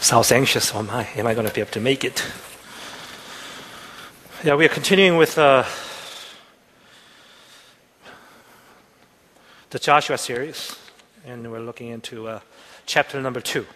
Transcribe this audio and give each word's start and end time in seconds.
Sounds 0.00 0.30
anxious. 0.30 0.74
Oh 0.74 0.82
my, 0.82 1.06
am 1.16 1.26
I 1.26 1.34
going 1.34 1.46
to 1.46 1.52
be 1.52 1.60
able 1.60 1.72
to 1.72 1.80
make 1.80 2.04
it? 2.04 2.24
Yeah, 4.44 4.54
we 4.54 4.64
are 4.64 4.68
continuing 4.68 5.18
with 5.18 5.36
uh, 5.36 5.64
the 9.70 9.78
Joshua 9.78 10.16
series, 10.16 10.76
and 11.26 11.50
we're 11.50 11.58
looking 11.58 11.88
into 11.88 12.28
uh, 12.28 12.40
chapter 12.86 13.20
number 13.20 13.40
two. 13.40 13.66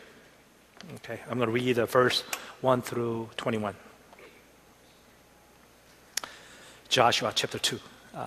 Okay, 0.97 1.21
I'm 1.29 1.39
going 1.39 1.49
to 1.49 1.53
read 1.53 1.79
uh, 1.79 1.87
verse 1.87 2.23
1 2.61 2.83
through 2.83 3.29
21. 3.37 3.75
Joshua 6.89 7.33
chapter 7.35 7.59
2. 7.59 7.81
Uh, 8.15 8.27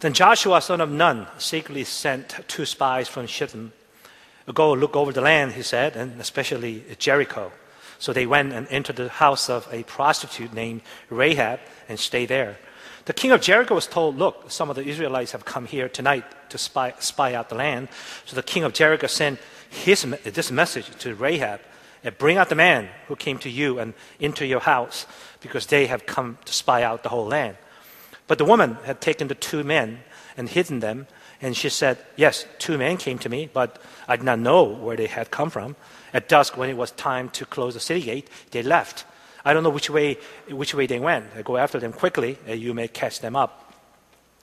then 0.00 0.12
Joshua, 0.12 0.60
son 0.60 0.80
of 0.80 0.90
Nun, 0.90 1.28
secretly 1.38 1.84
sent 1.84 2.40
two 2.48 2.64
spies 2.64 3.06
from 3.06 3.26
Shittim. 3.26 3.72
Go 4.52 4.72
look 4.72 4.96
over 4.96 5.12
the 5.12 5.20
land, 5.20 5.52
he 5.52 5.62
said, 5.62 5.96
and 5.96 6.20
especially 6.20 6.84
Jericho. 6.98 7.52
So 7.98 8.12
they 8.12 8.26
went 8.26 8.52
and 8.52 8.66
entered 8.68 8.96
the 8.96 9.08
house 9.08 9.50
of 9.50 9.68
a 9.70 9.82
prostitute 9.82 10.54
named 10.54 10.82
Rahab 11.10 11.60
and 11.88 11.98
stayed 11.98 12.30
there. 12.30 12.58
The 13.04 13.12
king 13.12 13.30
of 13.32 13.40
Jericho 13.40 13.74
was 13.74 13.86
told, 13.86 14.16
Look, 14.16 14.50
some 14.50 14.70
of 14.70 14.76
the 14.76 14.84
Israelites 14.84 15.32
have 15.32 15.44
come 15.44 15.66
here 15.66 15.88
tonight 15.88 16.24
to 16.50 16.58
spy, 16.58 16.94
spy 16.98 17.34
out 17.34 17.48
the 17.48 17.54
land. 17.54 17.88
So 18.24 18.36
the 18.36 18.42
king 18.42 18.64
of 18.64 18.72
Jericho 18.72 19.06
sent 19.06 19.38
his, 19.68 20.02
this 20.24 20.50
message 20.50 20.88
to 21.00 21.14
Rahab 21.14 21.60
Bring 22.18 22.38
out 22.38 22.48
the 22.48 22.54
man 22.54 22.88
who 23.08 23.16
came 23.16 23.38
to 23.38 23.50
you 23.50 23.78
and 23.78 23.92
into 24.18 24.46
your 24.46 24.60
house, 24.60 25.06
because 25.40 25.66
they 25.66 25.86
have 25.86 26.06
come 26.06 26.38
to 26.46 26.52
spy 26.52 26.82
out 26.82 27.02
the 27.02 27.10
whole 27.10 27.26
land. 27.26 27.56
But 28.26 28.38
the 28.38 28.44
woman 28.44 28.78
had 28.84 29.00
taken 29.00 29.28
the 29.28 29.34
two 29.34 29.62
men 29.64 30.00
and 30.36 30.48
hidden 30.48 30.80
them, 30.80 31.06
and 31.42 31.56
she 31.56 31.68
said, 31.68 31.98
Yes, 32.16 32.46
two 32.58 32.76
men 32.76 32.96
came 32.96 33.18
to 33.18 33.28
me, 33.28 33.48
but 33.52 33.80
I 34.06 34.16
did 34.16 34.24
not 34.24 34.38
know 34.38 34.64
where 34.64 34.96
they 34.96 35.06
had 35.06 35.30
come 35.30 35.50
from. 35.50 35.76
At 36.12 36.28
dusk, 36.28 36.56
when 36.56 36.68
it 36.68 36.76
was 36.76 36.90
time 36.92 37.30
to 37.30 37.46
close 37.46 37.74
the 37.74 37.80
city 37.80 38.02
gate, 38.02 38.28
they 38.50 38.62
left. 38.62 39.04
I 39.44 39.54
don't 39.54 39.62
know 39.62 39.70
which 39.70 39.88
way, 39.88 40.18
which 40.48 40.74
way 40.74 40.86
they 40.86 40.98
went. 40.98 41.26
I 41.36 41.42
go 41.42 41.56
after 41.56 41.78
them 41.78 41.92
quickly, 41.92 42.38
and 42.46 42.60
you 42.60 42.74
may 42.74 42.88
catch 42.88 43.20
them 43.20 43.36
up. 43.36 43.72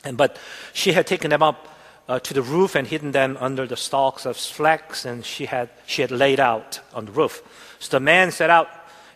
And, 0.03 0.17
but 0.17 0.37
she 0.73 0.93
had 0.93 1.05
taken 1.05 1.29
them 1.29 1.43
up 1.43 1.67
uh, 2.07 2.19
to 2.19 2.33
the 2.33 2.41
roof 2.41 2.75
and 2.75 2.87
hidden 2.87 3.11
them 3.11 3.37
under 3.39 3.67
the 3.67 3.77
stalks 3.77 4.25
of 4.25 4.37
flax, 4.37 5.05
and 5.05 5.23
she 5.23 5.45
had, 5.45 5.69
she 5.85 6.01
had 6.01 6.11
laid 6.11 6.39
out 6.39 6.79
on 6.93 7.05
the 7.05 7.11
roof. 7.11 7.43
So 7.79 7.97
the 7.97 7.99
man 7.99 8.31
set 8.31 8.49
out 8.49 8.69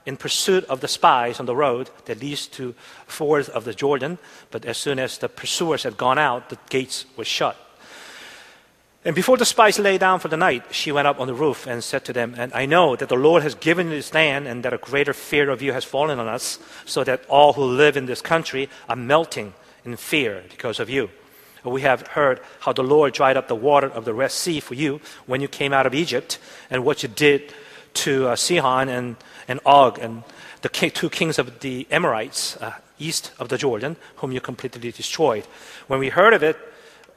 in 0.05 0.17
pursuit 0.17 0.65
of 0.65 0.81
the 0.81 0.87
spies 0.87 1.39
on 1.39 1.45
the 1.45 1.55
road 1.55 1.89
that 2.05 2.19
leads 2.19 2.47
to 2.47 2.75
ford 3.07 3.49
of 3.49 3.65
the 3.65 3.73
Jordan. 3.73 4.17
But 4.51 4.65
as 4.65 4.77
soon 4.77 4.99
as 4.99 5.17
the 5.17 5.29
pursuers 5.29 5.83
had 5.83 5.97
gone 5.97 6.19
out, 6.19 6.49
the 6.49 6.57
gates 6.69 7.05
were 7.15 7.25
shut. 7.25 7.55
And 9.03 9.15
before 9.15 9.37
the 9.37 9.45
spies 9.45 9.79
lay 9.79 9.97
down 9.97 10.19
for 10.19 10.27
the 10.27 10.37
night, 10.37 10.63
she 10.75 10.91
went 10.91 11.07
up 11.07 11.19
on 11.19 11.25
the 11.25 11.33
roof 11.33 11.65
and 11.65 11.83
said 11.83 12.05
to 12.05 12.13
them, 12.13 12.35
And 12.37 12.53
I 12.53 12.67
know 12.67 12.95
that 12.95 13.09
the 13.09 13.15
Lord 13.15 13.41
has 13.41 13.55
given 13.55 13.87
you 13.87 13.95
this 13.95 14.13
land, 14.13 14.47
and 14.47 14.63
that 14.63 14.73
a 14.73 14.77
greater 14.77 15.13
fear 15.13 15.49
of 15.49 15.61
you 15.61 15.73
has 15.73 15.83
fallen 15.83 16.19
on 16.19 16.27
us, 16.27 16.59
so 16.85 17.03
that 17.03 17.25
all 17.27 17.53
who 17.53 17.63
live 17.63 17.97
in 17.97 18.05
this 18.05 18.21
country 18.21 18.69
are 18.87 18.95
melting 18.95 19.53
in 19.83 19.95
fear 19.95 20.43
because 20.49 20.79
of 20.79 20.89
you. 20.89 21.09
We 21.63 21.81
have 21.81 22.07
heard 22.07 22.41
how 22.59 22.73
the 22.73 22.83
Lord 22.83 23.13
dried 23.13 23.37
up 23.37 23.47
the 23.47 23.55
water 23.55 23.87
of 23.87 24.05
the 24.05 24.13
Red 24.13 24.31
Sea 24.31 24.59
for 24.59 24.75
you 24.75 25.01
when 25.25 25.41
you 25.41 25.47
came 25.47 25.73
out 25.73 25.87
of 25.87 25.95
Egypt, 25.95 26.37
and 26.69 26.85
what 26.85 27.01
you 27.01 27.09
did 27.09 27.53
to 27.93 28.27
uh, 28.29 28.35
Sihon 28.35 28.87
and, 28.87 29.15
and 29.47 29.59
Og, 29.65 29.97
and 29.97 30.23
the 30.61 30.69
two 30.69 31.09
kings 31.09 31.39
of 31.39 31.59
the 31.61 31.87
Amorites 31.89 32.55
uh, 32.57 32.73
east 32.99 33.31
of 33.39 33.49
the 33.49 33.57
Jordan, 33.57 33.95
whom 34.17 34.31
you 34.31 34.41
completely 34.41 34.91
destroyed. 34.91 35.45
When 35.87 35.99
we 35.99 36.09
heard 36.09 36.33
of 36.33 36.43
it, 36.43 36.57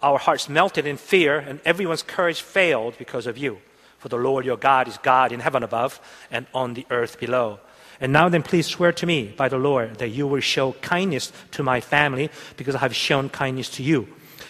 our 0.04 0.18
hearts 0.18 0.50
melted 0.50 0.86
in 0.86 0.98
fear, 0.98 1.38
and 1.38 1.60
everyone's 1.64 2.02
courage 2.02 2.42
failed 2.42 2.94
because 2.98 3.26
of 3.26 3.38
you. 3.38 3.58
For 3.98 4.10
the 4.10 4.18
Lord 4.18 4.44
your 4.44 4.58
God 4.58 4.86
is 4.86 4.98
God 4.98 5.32
in 5.32 5.40
heaven 5.40 5.62
above 5.62 5.98
and 6.30 6.46
on 6.52 6.74
the 6.74 6.86
earth 6.90 7.18
below. 7.18 7.58
And 8.00 8.12
now 8.12 8.28
then, 8.28 8.42
please 8.42 8.66
swear 8.66 8.92
to 8.92 9.06
me 9.06 9.32
by 9.34 9.48
the 9.48 9.56
Lord 9.56 9.96
that 10.00 10.10
you 10.10 10.26
will 10.26 10.40
show 10.40 10.72
kindness 10.82 11.32
to 11.52 11.62
my 11.62 11.80
family 11.80 12.28
because 12.58 12.74
I 12.74 12.80
have 12.80 12.94
shown 12.94 13.30
kindness 13.30 13.70
to 13.70 13.82
you. 13.82 14.06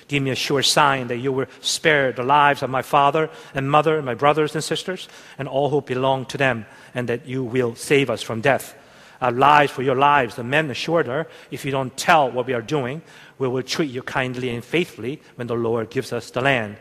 Give 0.08 0.24
me 0.24 0.30
a 0.30 0.34
sure 0.34 0.62
sign 0.64 1.06
that 1.06 1.18
you 1.18 1.30
will 1.30 1.46
spare 1.60 2.10
the 2.10 2.24
lives 2.24 2.64
of 2.64 2.70
my 2.70 2.82
father 2.82 3.30
and 3.54 3.70
mother, 3.70 3.96
and 3.96 4.04
my 4.04 4.14
brothers 4.14 4.56
and 4.56 4.64
sisters, 4.64 5.08
and 5.38 5.46
all 5.46 5.70
who 5.70 5.80
belong 5.82 6.26
to 6.26 6.36
them, 6.36 6.66
and 6.94 7.08
that 7.08 7.26
you 7.26 7.44
will 7.44 7.76
save 7.76 8.10
us 8.10 8.22
from 8.22 8.40
death. 8.40 8.74
Our 9.20 9.30
lives 9.32 9.72
for 9.72 9.82
your 9.82 9.94
lives, 9.94 10.34
the 10.34 10.44
men 10.44 10.70
assured 10.70 11.06
her, 11.06 11.28
if 11.50 11.64
you 11.64 11.70
don't 11.70 11.96
tell 11.96 12.30
what 12.30 12.46
we 12.46 12.54
are 12.54 12.60
doing, 12.60 13.02
we 13.38 13.48
will 13.48 13.62
treat 13.62 13.90
you 13.90 14.02
kindly 14.02 14.50
and 14.50 14.64
faithfully 14.64 15.20
when 15.36 15.46
the 15.46 15.56
Lord 15.56 15.90
gives 15.90 16.12
us 16.12 16.30
the 16.30 16.40
land. 16.40 16.76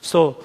So 0.00 0.44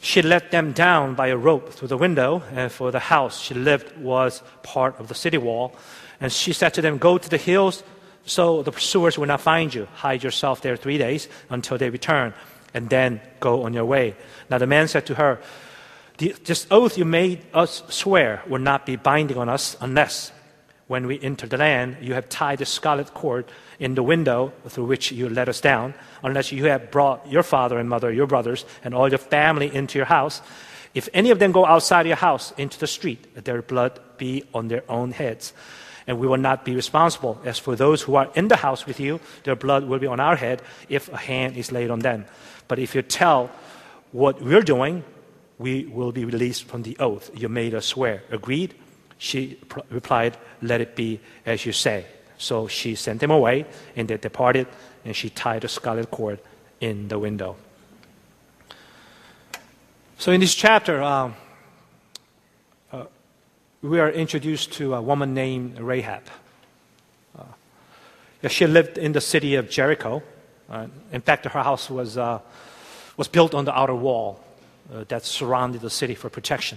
she 0.00 0.20
let 0.20 0.50
them 0.50 0.72
down 0.72 1.14
by 1.14 1.28
a 1.28 1.36
rope 1.36 1.72
through 1.72 1.88
the 1.88 1.96
window, 1.96 2.42
and 2.52 2.72
for 2.72 2.90
the 2.90 2.98
house 2.98 3.40
she 3.40 3.54
lived 3.54 3.96
was 3.96 4.42
part 4.62 4.98
of 4.98 5.08
the 5.08 5.14
city 5.14 5.38
wall. 5.38 5.76
And 6.20 6.32
she 6.32 6.52
said 6.52 6.74
to 6.74 6.82
them, 6.82 6.98
Go 6.98 7.18
to 7.18 7.28
the 7.28 7.36
hills 7.36 7.82
so 8.24 8.62
the 8.62 8.72
pursuers 8.72 9.18
will 9.18 9.26
not 9.26 9.40
find 9.40 9.72
you. 9.74 9.86
Hide 9.94 10.22
yourself 10.22 10.60
there 10.60 10.76
three 10.76 10.98
days 10.98 11.28
until 11.50 11.78
they 11.78 11.90
return, 11.90 12.34
and 12.74 12.88
then 12.88 13.20
go 13.40 13.64
on 13.64 13.72
your 13.72 13.84
way. 13.84 14.16
Now 14.50 14.58
the 14.58 14.66
man 14.66 14.88
said 14.88 15.06
to 15.06 15.14
her, 15.14 15.40
This 16.18 16.66
oath 16.70 16.98
you 16.98 17.04
made 17.04 17.44
us 17.52 17.82
swear 17.88 18.42
will 18.46 18.60
not 18.60 18.86
be 18.86 18.96
binding 18.96 19.38
on 19.38 19.48
us 19.48 19.76
unless, 19.80 20.32
when 20.92 21.06
we 21.06 21.18
enter 21.22 21.46
the 21.46 21.56
land, 21.56 21.96
you 22.02 22.12
have 22.12 22.28
tied 22.28 22.60
a 22.60 22.66
scarlet 22.66 23.14
cord 23.14 23.46
in 23.80 23.94
the 23.94 24.02
window 24.02 24.52
through 24.68 24.84
which 24.84 25.10
you 25.10 25.26
let 25.26 25.48
us 25.48 25.58
down, 25.58 25.94
unless 26.22 26.52
you 26.52 26.66
have 26.66 26.90
brought 26.90 27.26
your 27.26 27.42
father 27.42 27.78
and 27.78 27.88
mother, 27.88 28.12
your 28.12 28.26
brothers, 28.26 28.66
and 28.84 28.94
all 28.94 29.08
your 29.08 29.16
family 29.16 29.74
into 29.74 29.98
your 29.98 30.04
house. 30.04 30.42
If 30.92 31.08
any 31.14 31.30
of 31.30 31.38
them 31.38 31.50
go 31.50 31.64
outside 31.64 32.06
your 32.06 32.20
house 32.20 32.52
into 32.58 32.78
the 32.78 32.86
street, 32.86 33.42
their 33.42 33.62
blood 33.62 34.00
be 34.18 34.44
on 34.52 34.68
their 34.68 34.84
own 34.86 35.12
heads 35.12 35.54
and 36.06 36.18
we 36.18 36.26
will 36.26 36.36
not 36.36 36.62
be 36.62 36.74
responsible. 36.74 37.40
As 37.42 37.58
for 37.58 37.74
those 37.74 38.02
who 38.02 38.16
are 38.16 38.28
in 38.34 38.48
the 38.48 38.56
house 38.56 38.84
with 38.84 39.00
you, 39.00 39.18
their 39.44 39.56
blood 39.56 39.84
will 39.84 39.98
be 39.98 40.08
on 40.08 40.20
our 40.20 40.36
head 40.36 40.60
if 40.90 41.08
a 41.08 41.16
hand 41.16 41.56
is 41.56 41.72
laid 41.72 41.90
on 41.90 42.00
them. 42.00 42.26
But 42.68 42.78
if 42.78 42.94
you 42.94 43.00
tell 43.00 43.50
what 44.10 44.42
we're 44.42 44.66
doing, 44.74 45.04
we 45.58 45.86
will 45.86 46.12
be 46.12 46.26
released 46.26 46.64
from 46.64 46.82
the 46.82 46.98
oath 46.98 47.30
you 47.32 47.48
made 47.48 47.72
us 47.72 47.86
swear. 47.86 48.24
Agreed? 48.30 48.74
She 49.22 49.56
replied, 49.88 50.36
Let 50.62 50.80
it 50.80 50.96
be 50.96 51.20
as 51.46 51.64
you 51.64 51.70
say. 51.70 52.06
So 52.38 52.66
she 52.66 52.96
sent 52.96 53.20
them 53.20 53.30
away, 53.30 53.66
and 53.94 54.08
they 54.08 54.16
departed, 54.16 54.66
and 55.04 55.14
she 55.14 55.30
tied 55.30 55.62
a 55.62 55.68
scarlet 55.68 56.10
cord 56.10 56.40
in 56.80 57.06
the 57.06 57.20
window. 57.20 57.54
So 60.18 60.32
in 60.32 60.40
this 60.40 60.56
chapter, 60.56 61.00
um, 61.00 61.36
we 63.80 64.00
are 64.00 64.10
introduced 64.10 64.72
to 64.72 64.94
a 64.94 65.00
woman 65.00 65.34
named 65.34 65.78
Rahab. 65.78 66.24
Uh, 67.38 68.48
she 68.48 68.66
lived 68.66 68.98
in 68.98 69.12
the 69.12 69.20
city 69.20 69.54
of 69.54 69.70
Jericho. 69.70 70.20
Uh, 70.68 70.88
in 71.12 71.20
fact, 71.20 71.44
her 71.44 71.62
house 71.62 71.88
was, 71.88 72.18
uh, 72.18 72.40
was 73.16 73.28
built 73.28 73.54
on 73.54 73.66
the 73.66 73.78
outer 73.78 73.94
wall 73.94 74.42
uh, 74.92 75.04
that 75.06 75.24
surrounded 75.24 75.80
the 75.80 75.90
city 75.90 76.16
for 76.16 76.28
protection. 76.28 76.76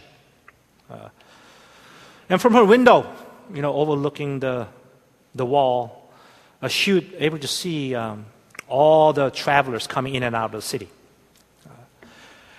Uh, 2.30 2.34
and 2.34 2.42
from 2.42 2.54
her 2.54 2.66
window, 2.66 3.06
you 3.54 3.62
know, 3.62 3.74
overlooking 3.74 4.40
the, 4.40 4.68
the 5.34 5.46
wall, 5.46 6.10
uh, 6.62 6.68
she 6.68 6.94
was 6.94 7.04
able 7.18 7.38
to 7.40 7.48
see 7.48 7.96
um, 7.96 8.26
all 8.68 9.14
the 9.14 9.30
travelers 9.30 9.88
coming 9.88 10.16
in 10.16 10.24
and 10.24 10.36
out 10.36 10.46
of 10.46 10.52
the 10.52 10.62
city. 10.62 10.90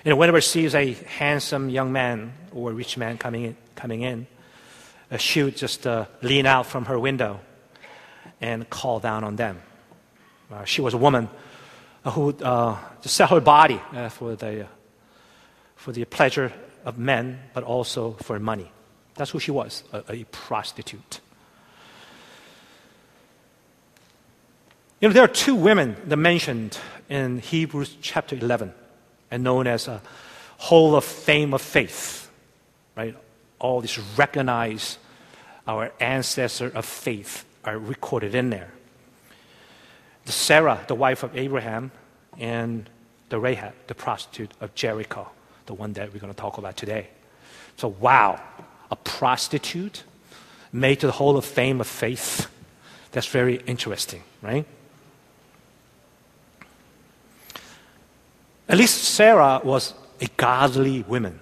you 0.04 0.10
know, 0.10 0.16
whenever 0.16 0.40
she 0.40 0.48
sees 0.48 0.74
a 0.74 0.92
handsome 0.92 1.68
young 1.68 1.92
man 1.92 2.32
or 2.52 2.72
rich 2.72 2.96
man 2.96 3.18
coming 3.18 3.44
in, 3.44 3.56
coming 3.74 4.02
in, 4.02 4.26
uh, 5.10 5.16
she 5.16 5.42
would 5.42 5.56
just 5.56 5.86
uh, 5.86 6.06
lean 6.22 6.46
out 6.46 6.66
from 6.66 6.86
her 6.86 6.98
window 6.98 7.40
and 8.40 8.68
call 8.70 9.00
down 9.00 9.24
on 9.24 9.36
them. 9.36 9.60
Uh, 10.52 10.64
she 10.64 10.80
was 10.80 10.94
a 10.94 10.98
woman 10.98 11.28
who 12.04 12.30
uh, 12.42 12.76
just 13.02 13.16
sell 13.16 13.28
her 13.28 13.40
body 13.40 13.80
uh, 13.92 14.08
for, 14.08 14.36
the, 14.36 14.66
for 15.74 15.92
the 15.92 16.04
pleasure 16.04 16.52
of 16.84 16.98
men, 16.98 17.40
but 17.52 17.64
also 17.64 18.12
for 18.12 18.38
money. 18.38 18.70
That's 19.16 19.30
who 19.30 19.40
she 19.40 19.50
was, 19.50 19.82
a, 19.92 20.04
a 20.08 20.24
prostitute. 20.24 21.20
You 25.00 25.08
know, 25.08 25.12
there 25.12 25.24
are 25.24 25.28
two 25.28 25.54
women 25.54 25.96
that 26.06 26.16
mentioned 26.16 26.78
in 27.08 27.38
Hebrews 27.38 27.96
chapter 28.00 28.36
11 28.36 28.72
and 29.30 29.42
known 29.42 29.66
as 29.66 29.88
a 29.88 30.00
hall 30.58 30.96
of 30.96 31.04
fame 31.04 31.52
of 31.52 31.60
faith, 31.60 32.30
right? 32.96 33.14
all 33.58 33.80
these 33.80 33.98
recognized 34.16 34.98
our 35.66 35.92
ancestor 36.00 36.68
of 36.68 36.84
faith 36.84 37.44
are 37.64 37.78
recorded 37.78 38.34
in 38.34 38.50
there. 38.50 38.70
The 40.24 40.32
Sarah, 40.32 40.84
the 40.86 40.94
wife 40.94 41.22
of 41.22 41.36
Abraham, 41.36 41.90
and 42.38 42.88
the 43.28 43.38
Rahab, 43.38 43.72
the 43.86 43.94
prostitute 43.94 44.52
of 44.60 44.74
Jericho, 44.74 45.30
the 45.66 45.74
one 45.74 45.92
that 45.94 46.12
we're 46.12 46.20
going 46.20 46.32
to 46.32 46.38
talk 46.38 46.58
about 46.58 46.76
today. 46.76 47.08
So, 47.76 47.88
wow, 47.88 48.40
a 48.90 48.96
prostitute 48.96 50.04
made 50.72 51.00
to 51.00 51.06
the 51.06 51.12
Hall 51.12 51.36
of 51.36 51.44
Fame 51.44 51.80
of 51.80 51.86
faith. 51.86 52.48
That's 53.12 53.26
very 53.28 53.56
interesting, 53.66 54.22
right? 54.42 54.66
At 58.68 58.78
least 58.78 59.02
Sarah 59.04 59.60
was 59.62 59.94
a 60.20 60.26
godly 60.36 61.02
woman. 61.02 61.40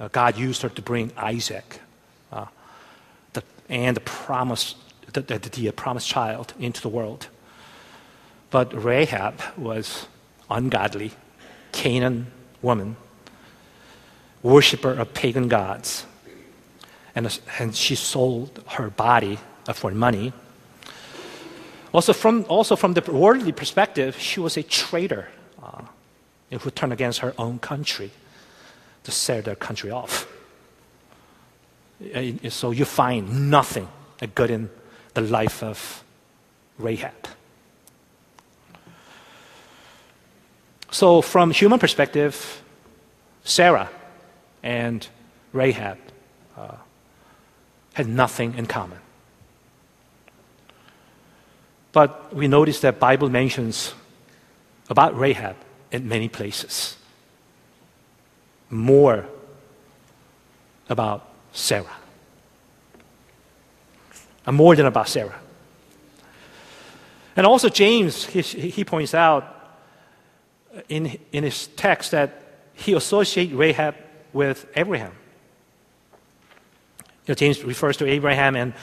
uh, 0.00 0.08
God 0.08 0.38
used 0.38 0.62
her 0.62 0.68
to 0.70 0.82
bring 0.82 1.12
Isaac 1.16 1.80
uh, 2.32 2.46
the, 3.34 3.42
and 3.68 3.96
the 3.96 4.00
promised, 4.00 4.76
the, 5.12 5.20
the, 5.20 5.38
the 5.38 5.70
promised 5.72 6.08
child 6.08 6.54
into 6.58 6.80
the 6.80 6.88
world. 6.88 7.28
But 8.50 8.72
Rahab 8.72 9.40
was 9.56 10.06
ungodly, 10.50 11.12
Canaan 11.70 12.26
woman, 12.62 12.96
worshiper 14.42 14.92
of 14.92 15.14
pagan 15.14 15.48
gods. 15.48 16.06
And, 17.20 17.40
and 17.58 17.76
she 17.76 17.96
sold 17.96 18.64
her 18.66 18.88
body 18.88 19.38
for 19.74 19.90
money. 19.90 20.32
Also 21.92 22.14
from, 22.14 22.46
also 22.48 22.76
from 22.76 22.94
the 22.94 23.02
worldly 23.12 23.52
perspective, 23.52 24.18
she 24.18 24.40
was 24.40 24.56
a 24.56 24.62
traitor 24.62 25.28
uh, 25.62 25.82
who 26.50 26.70
turned 26.70 26.94
against 26.94 27.18
her 27.18 27.34
own 27.36 27.58
country 27.58 28.10
to 29.04 29.10
set 29.10 29.44
their 29.44 29.54
country 29.54 29.90
off. 29.90 30.26
So 32.48 32.70
you 32.70 32.86
find 32.86 33.50
nothing 33.50 33.88
good 34.34 34.50
in 34.50 34.70
the 35.12 35.20
life 35.20 35.62
of 35.62 36.02
Rahab. 36.78 37.28
So, 40.90 41.20
from 41.20 41.50
human 41.50 41.78
perspective, 41.78 42.62
Sarah 43.44 43.90
and 44.62 45.06
Rahab 45.52 45.98
uh, 46.56 46.76
had 47.94 48.08
nothing 48.08 48.54
in 48.56 48.66
common. 48.66 48.98
But 51.92 52.34
we 52.34 52.46
notice 52.48 52.80
that 52.80 53.00
Bible 53.00 53.28
mentions 53.28 53.94
about 54.88 55.18
Rahab 55.18 55.56
in 55.90 56.08
many 56.08 56.28
places. 56.28 56.96
More 58.68 59.26
about 60.88 61.28
Sarah. 61.52 61.96
And 64.46 64.56
more 64.56 64.76
than 64.76 64.86
about 64.86 65.08
Sarah. 65.08 65.40
And 67.36 67.46
also 67.46 67.68
James, 67.68 68.24
he, 68.24 68.40
he 68.42 68.84
points 68.84 69.14
out 69.14 69.78
in, 70.88 71.18
in 71.32 71.44
his 71.44 71.68
text 71.68 72.12
that 72.12 72.42
he 72.74 72.92
associates 72.94 73.52
Rahab 73.52 73.96
with 74.32 74.66
Abraham. 74.76 75.12
You 77.26 77.32
know, 77.32 77.34
James 77.34 77.62
refers 77.64 77.96
to 77.98 78.06
Abraham 78.06 78.56
and 78.56 78.74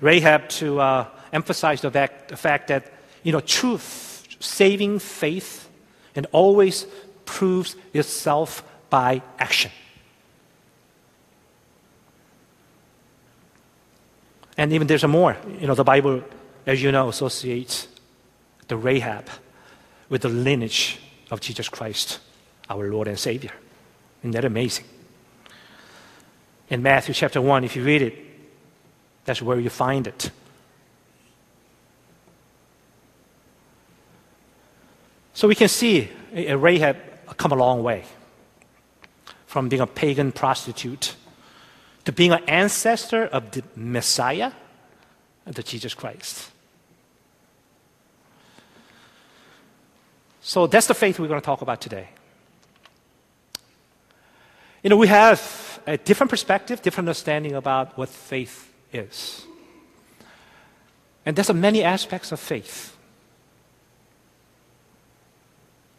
Rahab 0.00 0.48
to 0.50 0.80
uh, 0.80 1.08
emphasize 1.32 1.80
the 1.80 1.90
fact, 1.90 2.28
the 2.28 2.36
fact 2.36 2.68
that 2.68 2.92
you 3.22 3.32
know, 3.32 3.40
truth, 3.40 4.24
saving 4.38 5.00
faith, 5.00 5.68
and 6.14 6.26
always 6.32 6.86
proves 7.24 7.76
itself 7.92 8.62
by 8.88 9.22
action. 9.38 9.70
And 14.56 14.72
even 14.72 14.86
there's 14.86 15.04
a 15.04 15.08
more. 15.08 15.36
You 15.60 15.66
know, 15.66 15.74
the 15.74 15.84
Bible, 15.84 16.22
as 16.66 16.82
you 16.82 16.92
know, 16.92 17.08
associates 17.08 17.88
the 18.68 18.76
Rahab 18.76 19.28
with 20.08 20.22
the 20.22 20.28
lineage 20.28 20.98
of 21.30 21.40
Jesus 21.40 21.68
Christ, 21.68 22.20
our 22.70 22.90
Lord 22.90 23.08
and 23.08 23.18
Savior. 23.18 23.52
Isn't 24.22 24.30
that 24.30 24.44
amazing? 24.44 24.84
In 26.68 26.82
Matthew 26.82 27.14
chapter 27.14 27.40
1, 27.40 27.64
if 27.64 27.76
you 27.76 27.84
read 27.84 28.02
it, 28.02 28.14
that's 29.24 29.40
where 29.40 29.58
you 29.60 29.70
find 29.70 30.06
it. 30.06 30.30
So 35.34 35.46
we 35.46 35.54
can 35.54 35.68
see 35.68 36.08
Rahab 36.32 36.96
come 37.36 37.52
a 37.52 37.56
long 37.56 37.82
way 37.82 38.04
from 39.46 39.68
being 39.68 39.82
a 39.82 39.86
pagan 39.86 40.32
prostitute 40.32 41.14
to 42.04 42.12
being 42.12 42.32
an 42.32 42.42
ancestor 42.48 43.24
of 43.26 43.50
the 43.50 43.62
Messiah, 43.74 44.52
the 45.44 45.62
Jesus 45.62 45.92
Christ. 45.92 46.50
So 50.40 50.66
that's 50.66 50.86
the 50.86 50.94
faith 50.94 51.18
we're 51.18 51.28
going 51.28 51.40
to 51.40 51.44
talk 51.44 51.62
about 51.62 51.80
today. 51.80 52.08
You 54.82 54.90
know, 54.90 54.96
we 54.96 55.08
have 55.08 55.40
a 55.86 55.96
different 55.96 56.30
perspective, 56.30 56.82
different 56.82 57.08
understanding 57.08 57.54
about 57.54 57.96
what 57.96 58.08
faith 58.08 58.72
is. 58.92 59.46
And 61.24 61.36
there's 61.36 61.52
many 61.52 61.82
aspects 61.82 62.32
of 62.32 62.40
faith. 62.40 62.96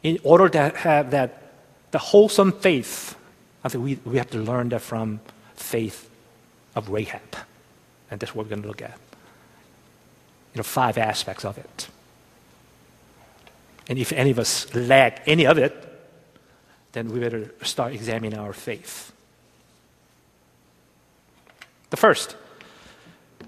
In 0.04 0.20
order 0.24 0.50
to 0.50 0.70
have 0.70 1.12
that, 1.12 1.52
the 1.92 1.98
wholesome 1.98 2.52
faith, 2.52 3.18
I 3.64 3.70
think 3.70 3.84
we, 3.84 4.00
we 4.06 4.18
have 4.18 4.30
to 4.32 4.38
learn 4.38 4.70
that 4.70 4.82
from 4.82 5.20
faith 5.56 6.10
of 6.76 6.90
Rahab. 6.90 7.36
And 8.10 8.20
that's 8.20 8.34
what 8.34 8.46
we're 8.46 8.50
going 8.50 8.62
to 8.62 8.68
look 8.68 8.82
at. 8.82 8.98
You 10.54 10.60
know, 10.60 10.64
five 10.64 10.98
aspects 10.98 11.44
of 11.44 11.58
it. 11.58 11.88
And 13.90 13.98
if 14.00 14.12
any 14.12 14.32
of 14.32 14.40
us 14.40 14.74
lack 14.74 15.28
any 15.28 15.46
of 15.46 15.58
it, 15.58 15.74
then 16.92 17.10
we 17.10 17.20
better 17.20 17.54
start 17.64 17.94
examining 17.94 18.38
our 18.38 18.54
faith. 18.54 19.12
The 21.90 21.98
first, 21.98 22.36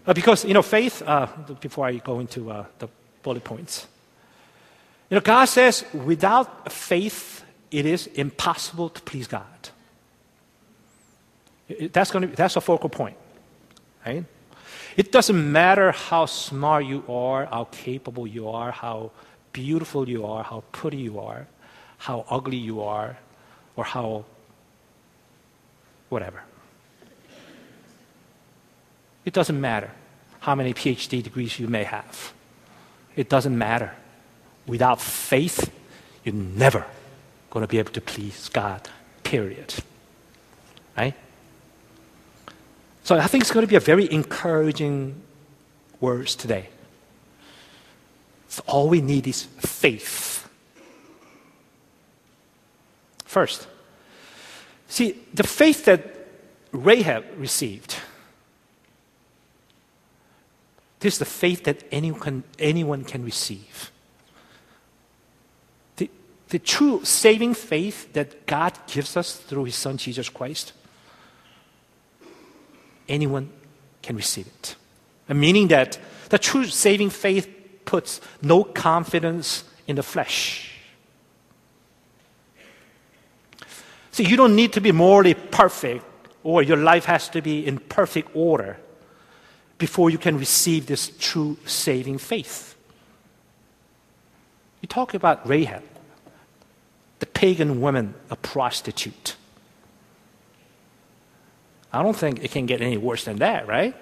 uh, 0.06 0.14
because, 0.14 0.46
you 0.46 0.54
know, 0.54 0.62
faith, 0.62 1.02
uh, 1.06 1.28
before 1.60 1.86
I 1.86 1.98
go 1.98 2.20
into 2.20 2.50
uh, 2.50 2.66
the 2.80 2.88
bullet 3.22 3.44
points, 3.44 3.88
you 5.10 5.16
know, 5.16 5.22
God 5.22 5.46
says 5.46 5.84
without 5.94 6.72
faith, 6.72 7.44
it 7.72 7.86
is 7.86 8.08
impossible 8.08 8.90
to 8.90 9.02
please 9.02 9.28
God. 9.28 9.44
That's, 11.92 12.12
going 12.12 12.30
to, 12.30 12.36
that's 12.36 12.56
a 12.56 12.62
focal 12.62 12.90
point, 12.90 13.18
right? 14.06 14.24
It 14.98 15.12
doesn't 15.12 15.52
matter 15.52 15.92
how 15.92 16.26
smart 16.26 16.86
you 16.86 17.04
are, 17.08 17.46
how 17.46 17.66
capable 17.66 18.26
you 18.26 18.50
are, 18.50 18.72
how 18.72 19.12
beautiful 19.54 20.10
you 20.10 20.26
are, 20.26 20.44
how 20.44 20.64
pretty 20.72 20.98
you 20.98 21.20
are, 21.20 21.48
how 21.98 22.26
ugly 22.30 22.58
you 22.58 22.82
are, 22.82 23.18
or 23.76 23.84
how 23.84 24.26
whatever. 26.10 26.42
It 29.30 29.34
doesn't 29.34 29.62
matter 29.62 29.92
how 30.40 30.56
many 30.56 30.74
PhD 30.74 31.22
degrees 31.22 31.60
you 31.60 31.68
may 31.68 31.84
have. 31.84 32.34
It 33.16 33.30
doesn't 33.30 33.56
matter. 33.56 33.94
Without 34.66 35.00
faith, 35.00 35.72
you're 36.24 36.34
never 36.34 36.84
going 37.52 37.64
to 37.64 37.68
be 37.68 37.78
able 37.78 37.92
to 37.92 38.02
please 38.02 38.50
God, 38.50 38.90
period. 39.22 39.72
Right? 40.98 41.14
So 43.04 43.20
I 43.20 43.28
think 43.28 43.44
it's 43.44 43.52
going 43.52 43.64
to 43.64 43.70
be 43.70 43.76
a 43.76 43.80
very 43.80 44.12
encouraging 44.12 45.22
words 46.00 46.36
today. 46.36 46.70
So 48.48 48.64
all 48.66 48.90
we 48.90 49.00
need 49.00 49.28
is 49.28 49.44
faith. 49.44 50.50
First, 53.26 53.68
see, 54.88 55.20
the 55.36 55.44
faith 55.44 55.86
that 55.86 56.02
Rahab 56.72 57.26
received, 57.38 57.99
this 61.00 61.16
is 61.16 61.20
the 61.20 61.26
faith 61.26 61.64
that 61.64 61.84
anyone, 61.92 62.44
anyone 62.58 63.04
can 63.04 63.24
receive. 63.24 63.92
The, 65.96 66.10
the 66.50 66.60
true 66.60 67.06
saving 67.06 67.54
faith 67.54 68.12
that 68.14 68.46
God 68.46 68.78
gives 68.88 69.16
us 69.16 69.36
through 69.36 69.66
His 69.66 69.76
Son 69.76 69.98
Jesus 69.98 70.28
Christ, 70.28 70.74
anyone 73.08 73.50
can 74.02 74.16
receive 74.16 74.48
it. 74.48 74.76
Meaning 75.30 75.70
that 75.70 75.98
the 76.30 76.40
true 76.40 76.66
saving 76.66 77.12
faith 77.12 77.48
puts 77.86 78.20
no 78.42 78.64
confidence 78.64 79.64
in 79.88 79.96
the 79.96 80.04
flesh. 80.04 80.72
See, 84.12 84.26
you 84.26 84.36
don't 84.36 84.56
need 84.56 84.74
to 84.74 84.82
be 84.82 84.92
morally 84.92 85.34
perfect 85.34 86.04
or 86.44 86.62
your 86.62 86.78
life 86.78 87.06
has 87.06 87.30
to 87.30 87.42
be 87.42 87.66
in 87.66 87.78
perfect 87.78 88.30
order 88.34 88.80
before 89.80 90.10
you 90.10 90.20
can 90.20 90.38
receive 90.38 90.86
this 90.86 91.12
true 91.18 91.58
saving 91.66 92.20
faith. 92.20 92.76
You 94.82 94.88
talk 94.88 95.14
about 95.14 95.48
Rahab, 95.48 95.84
the 97.20 97.26
pagan 97.26 97.82
woman, 97.82 98.14
a 98.30 98.36
prostitute. 98.36 99.36
I 101.92 102.04
don't 102.04 102.16
think 102.16 102.44
it 102.44 102.52
can 102.52 102.66
get 102.66 102.82
any 102.82 102.98
worse 102.98 103.26
than 103.26 103.38
that, 103.38 103.68
right? 103.68 103.96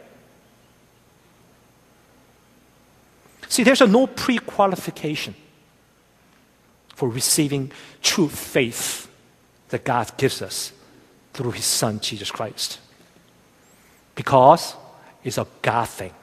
See, 3.48 3.64
there's 3.64 3.82
a 3.82 3.88
no 3.88 4.08
pre 4.08 4.40
qualification 4.40 5.36
for 6.96 7.08
receiving 7.08 7.72
true 8.02 8.28
faith 8.28 9.10
that 9.70 9.86
God 9.86 10.12
gives 10.18 10.42
us 10.42 10.74
through 11.34 11.52
His 11.52 11.66
Son, 11.66 12.00
Jesus 12.00 12.32
Christ. 12.32 12.80
Because 14.16 14.76
it's 15.28 15.38
a 15.38 15.46
God 15.62 15.90
thing. 15.90 16.14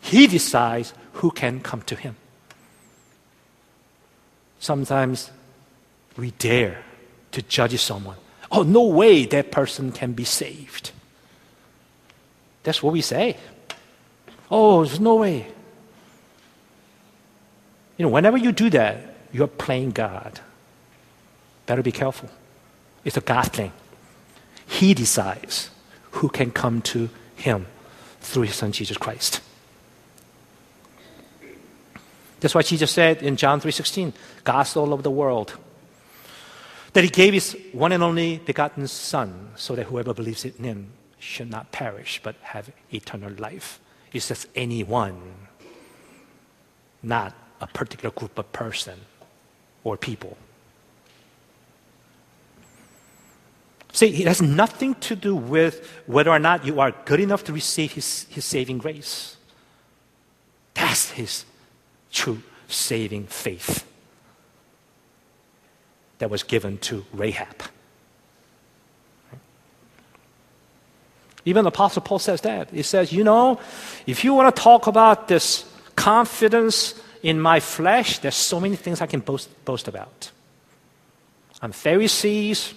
He 0.00 0.26
decides 0.26 0.94
who 1.14 1.30
can 1.30 1.60
come 1.60 1.82
to 1.82 1.94
Him. 1.94 2.16
Sometimes 4.58 5.30
we 6.16 6.30
dare 6.32 6.82
to 7.32 7.42
judge 7.42 7.78
someone 7.78 8.16
Oh, 8.50 8.62
no 8.62 8.84
way 8.84 9.26
that 9.26 9.50
person 9.50 9.92
can 9.92 10.12
be 10.12 10.24
saved. 10.24 10.92
That's 12.62 12.82
what 12.82 12.94
we 12.94 13.02
say. 13.02 13.36
Oh, 14.50 14.84
there's 14.84 15.00
no 15.00 15.16
way. 15.16 15.46
You 17.98 18.04
know, 18.04 18.08
whenever 18.08 18.38
you 18.38 18.52
do 18.52 18.70
that, 18.70 19.16
you're 19.32 19.46
playing 19.46 19.90
God. 19.90 20.40
Better 21.66 21.82
be 21.82 21.92
careful. 21.92 22.30
It's 23.04 23.18
a 23.18 23.20
God 23.20 23.52
thing. 23.52 23.72
He 24.66 24.94
decides 24.94 25.68
who 26.18 26.28
can 26.28 26.50
come 26.50 26.82
to 26.82 27.08
Him 27.36 27.66
through 28.20 28.42
His 28.42 28.56
Son 28.56 28.72
Jesus 28.72 28.96
Christ. 28.96 29.40
That's 32.40 32.54
why 32.54 32.62
Jesus 32.62 32.90
said 32.90 33.22
in 33.22 33.36
John 33.36 33.60
3:16, 33.60 34.12
God 34.44 34.62
so 34.62 34.84
loved 34.84 35.02
the 35.02 35.10
world 35.10 35.56
that 36.92 37.04
he 37.04 37.10
gave 37.10 37.34
his 37.34 37.56
one 37.72 37.92
and 37.92 38.02
only 38.02 38.38
begotten 38.38 38.86
Son, 38.88 39.50
so 39.56 39.74
that 39.74 39.86
whoever 39.86 40.14
believes 40.14 40.44
in 40.44 40.64
him 40.64 40.92
should 41.18 41.50
not 41.50 41.70
perish 41.70 42.20
but 42.22 42.36
have 42.42 42.70
eternal 42.92 43.32
life. 43.38 43.80
It 44.12 44.20
says 44.20 44.46
anyone, 44.54 45.20
not 47.02 47.34
a 47.60 47.66
particular 47.66 48.10
group 48.10 48.38
of 48.38 48.52
person 48.52 49.00
or 49.84 49.96
people. 49.96 50.36
See, 53.98 54.22
it 54.22 54.28
has 54.28 54.40
nothing 54.40 54.94
to 55.10 55.16
do 55.16 55.34
with 55.34 55.84
whether 56.06 56.30
or 56.30 56.38
not 56.38 56.64
you 56.64 56.78
are 56.78 56.92
good 57.04 57.18
enough 57.18 57.42
to 57.42 57.52
receive 57.52 57.90
his, 57.90 58.28
his 58.30 58.44
saving 58.44 58.78
grace. 58.78 59.36
That's 60.74 61.10
his 61.10 61.44
true 62.12 62.40
saving 62.68 63.26
faith 63.26 63.84
that 66.18 66.30
was 66.30 66.44
given 66.44 66.78
to 66.78 67.06
Rahab. 67.12 67.64
Even 71.44 71.64
the 71.64 71.70
Apostle 71.70 72.02
Paul 72.02 72.20
says 72.20 72.40
that. 72.42 72.70
He 72.70 72.84
says, 72.84 73.12
you 73.12 73.24
know, 73.24 73.58
if 74.06 74.22
you 74.22 74.32
want 74.32 74.54
to 74.54 74.62
talk 74.62 74.86
about 74.86 75.26
this 75.26 75.64
confidence 75.96 76.94
in 77.24 77.40
my 77.40 77.58
flesh, 77.58 78.20
there's 78.20 78.36
so 78.36 78.60
many 78.60 78.76
things 78.76 79.00
I 79.00 79.06
can 79.06 79.18
boast, 79.18 79.48
boast 79.64 79.88
about. 79.88 80.30
I'm 81.60 81.72
Pharisees. 81.72 82.74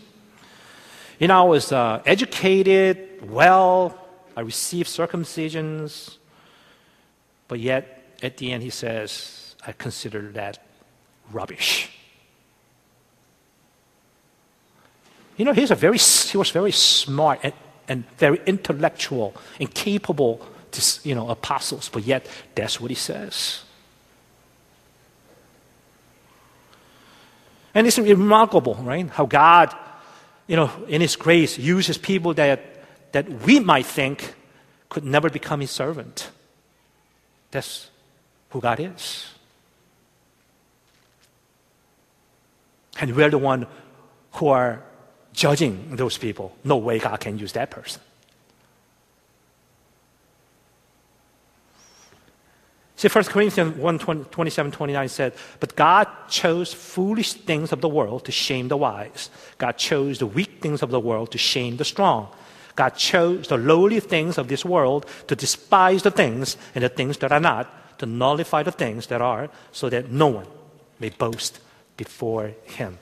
You 1.22 1.28
know, 1.28 1.46
I 1.46 1.48
was 1.48 1.72
uh, 1.72 2.02
educated, 2.04 3.30
well, 3.30 3.96
I 4.36 4.42
received 4.42 4.90
circumcisions, 4.90 6.18
but 7.48 7.60
yet 7.60 8.16
at 8.24 8.38
the 8.38 8.52
end 8.52 8.64
he 8.64 8.72
says, 8.72 9.56
I 9.68 9.74
consider 9.74 10.32
that 10.32 10.66
rubbish. 11.32 11.92
You 15.38 15.46
know, 15.46 15.54
he's 15.54 15.70
a 15.70 15.76
very, 15.76 16.00
he 16.00 16.38
was 16.38 16.50
very 16.50 16.72
smart 16.72 17.40
and, 17.44 17.54
and 17.88 18.04
very 18.18 18.42
intellectual 18.48 19.36
and 19.60 19.72
capable, 19.72 20.44
you 21.04 21.14
know, 21.14 21.30
apostles, 21.30 21.88
but 21.88 22.02
yet 22.02 22.26
that's 22.56 22.82
what 22.82 22.90
he 22.90 22.96
says. 22.96 23.62
And 27.76 27.86
it's 27.86 28.00
remarkable, 28.00 28.74
right? 28.74 29.08
How 29.08 29.28
God, 29.28 29.76
you 30.52 30.58
know, 30.58 30.70
in 30.90 31.00
His 31.00 31.16
grace 31.16 31.58
uses 31.58 31.98
people 31.98 32.34
that, 32.34 32.60
that 33.14 33.30
we 33.46 33.62
might 33.62 33.86
think 33.86 34.36
could 34.90 35.06
never 35.06 35.30
become 35.30 35.62
His 35.62 35.72
servant. 35.72 36.30
That's 37.52 37.90
who 38.50 38.60
God 38.60 38.82
is. 38.82 39.30
And 43.00 43.16
we're 43.16 43.30
the 43.30 43.38
one 43.38 43.66
who 44.34 44.50
are 44.50 44.84
judging 45.32 45.96
those 45.96 46.18
people. 46.18 46.54
No 46.66 46.76
way 46.76 47.00
God 47.00 47.22
can 47.22 47.40
use 47.40 47.54
that 47.54 47.72
person. 47.72 48.02
See, 53.02 53.08
1 53.08 53.24
Corinthians 53.24 53.78
1 53.78 54.26
27 54.26 54.72
29 54.72 55.10
said, 55.10 55.34
But 55.60 55.76
God 55.76 56.08
chose 56.30 56.72
foolish 56.72 57.34
things 57.34 57.72
of 57.72 57.82
the 57.82 57.90
world 57.90 58.26
to 58.26 58.32
shame 58.32 58.68
the 58.68 58.78
wise. 58.78 59.32
God 59.58 59.72
chose 59.72 60.20
the 60.20 60.28
weak 60.28 60.62
things 60.62 60.84
of 60.84 60.92
the 60.92 61.00
world 61.00 61.32
to 61.32 61.40
shame 61.40 61.78
the 61.78 61.84
strong. 61.84 62.28
God 62.76 62.90
chose 62.92 63.48
the 63.48 63.58
lowly 63.58 64.00
things 64.02 64.38
of 64.38 64.50
this 64.50 64.64
world 64.64 65.08
to 65.26 65.36
despise 65.36 66.04
the 66.04 66.12
things 66.12 66.58
and 66.76 66.84
the 66.84 66.90
things 66.90 67.18
that 67.18 67.32
are 67.32 67.40
not, 67.40 67.98
to 67.98 68.06
nullify 68.06 68.62
the 68.62 68.72
things 68.72 69.08
that 69.08 69.20
are, 69.20 69.50
so 69.72 69.90
that 69.90 70.12
no 70.12 70.28
one 70.28 70.48
may 71.00 71.10
boast 71.10 71.60
before 71.98 72.52
Him. 72.66 73.00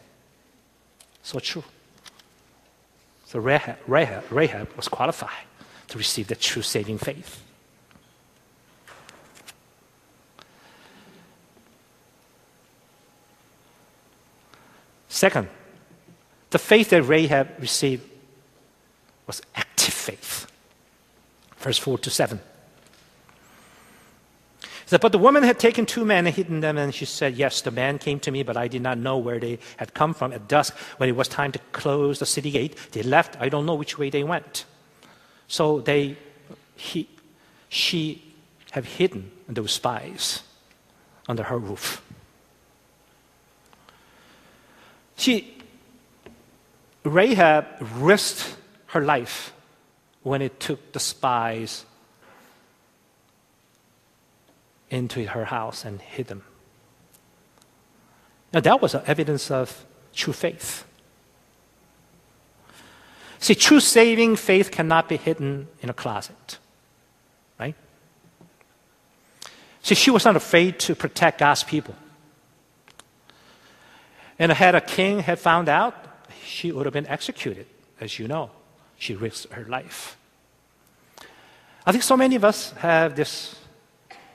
So 1.23 1.39
true. 1.39 1.65
So 3.25 3.39
Rahab, 3.39 3.75
Rahab, 3.85 4.31
Rahab 4.31 4.73
was 4.77 4.87
qualified 4.87 5.45
to 5.89 5.97
receive 5.97 6.29
the 6.29 6.37
true 6.37 6.61
saving 6.61 6.99
faith. 6.99 7.43
Second, 15.19 15.49
the 16.49 16.57
faith 16.57 16.91
that 16.91 17.03
Rahab 17.03 17.49
received 17.59 18.09
was 19.27 19.41
active 19.53 19.93
faith. 19.93 20.47
Verse 21.57 21.77
4 21.77 21.97
to 21.97 22.09
7. 22.09 22.39
Said, 24.85 25.01
but 25.01 25.11
the 25.11 25.17
woman 25.17 25.43
had 25.43 25.59
taken 25.59 25.85
two 25.85 26.05
men 26.05 26.25
and 26.25 26.33
hidden 26.33 26.61
them, 26.61 26.77
and 26.77 26.95
she 26.95 27.03
said, 27.03 27.35
Yes, 27.35 27.59
the 27.59 27.69
man 27.69 27.97
came 27.97 28.21
to 28.21 28.31
me, 28.31 28.43
but 28.43 28.55
I 28.55 28.69
did 28.69 28.81
not 28.81 28.97
know 28.97 29.17
where 29.17 29.39
they 29.39 29.59
had 29.75 29.93
come 29.93 30.13
from. 30.13 30.31
At 30.31 30.47
dusk, 30.47 30.73
when 30.95 31.09
it 31.09 31.17
was 31.17 31.27
time 31.27 31.51
to 31.51 31.59
close 31.73 32.19
the 32.19 32.25
city 32.25 32.49
gate, 32.49 32.77
they 32.93 33.03
left. 33.03 33.35
I 33.41 33.49
don't 33.49 33.65
know 33.65 33.75
which 33.75 33.97
way 33.97 34.09
they 34.09 34.23
went. 34.23 34.63
So 35.49 35.81
they, 35.81 36.15
he, 36.77 37.09
she 37.67 38.23
have 38.71 38.85
hidden 38.85 39.29
those 39.49 39.73
spies 39.73 40.43
under 41.27 41.43
her 41.43 41.57
roof. 41.57 42.01
See, 45.19 45.53
Rahab 47.03 47.65
risked 47.81 48.55
her 48.87 49.01
life 49.01 49.51
when 50.23 50.41
it 50.41 50.61
took 50.61 50.93
the 50.93 50.99
spies 51.01 51.85
into 54.89 55.25
her 55.25 55.43
house 55.43 55.83
and 55.83 56.01
hid 56.01 56.27
them. 56.27 56.43
Now, 58.53 58.61
that 58.61 58.81
was 58.81 58.95
evidence 58.95 59.51
of 59.51 59.85
true 60.13 60.31
faith. 60.31 60.85
See, 63.39 63.55
true 63.55 63.81
saving 63.81 64.37
faith 64.37 64.71
cannot 64.71 65.09
be 65.09 65.17
hidden 65.17 65.67
in 65.81 65.89
a 65.89 65.93
closet, 65.93 66.57
right? 67.59 67.75
See, 69.81 69.95
she 69.95 70.11
was 70.11 70.23
not 70.23 70.37
afraid 70.37 70.79
to 70.79 70.95
protect 70.95 71.39
God's 71.39 71.65
people. 71.65 71.95
And 74.39 74.51
had 74.51 74.73
a 74.73 74.81
king 74.81 75.19
had 75.19 75.37
found 75.37 75.67
out, 75.69 75.93
she 76.43 76.71
would 76.71 76.85
have 76.85 76.93
been 76.93 77.07
executed, 77.07 77.67
as 77.99 78.17
you 78.17 78.27
know. 78.27 78.49
She 78.97 79.13
risked 79.13 79.53
her 79.53 79.65
life. 79.65 80.17
I 81.85 81.91
think 81.91 82.03
so 82.03 82.15
many 82.15 82.35
of 82.35 82.45
us 82.45 82.71
have 82.73 83.15
this 83.15 83.55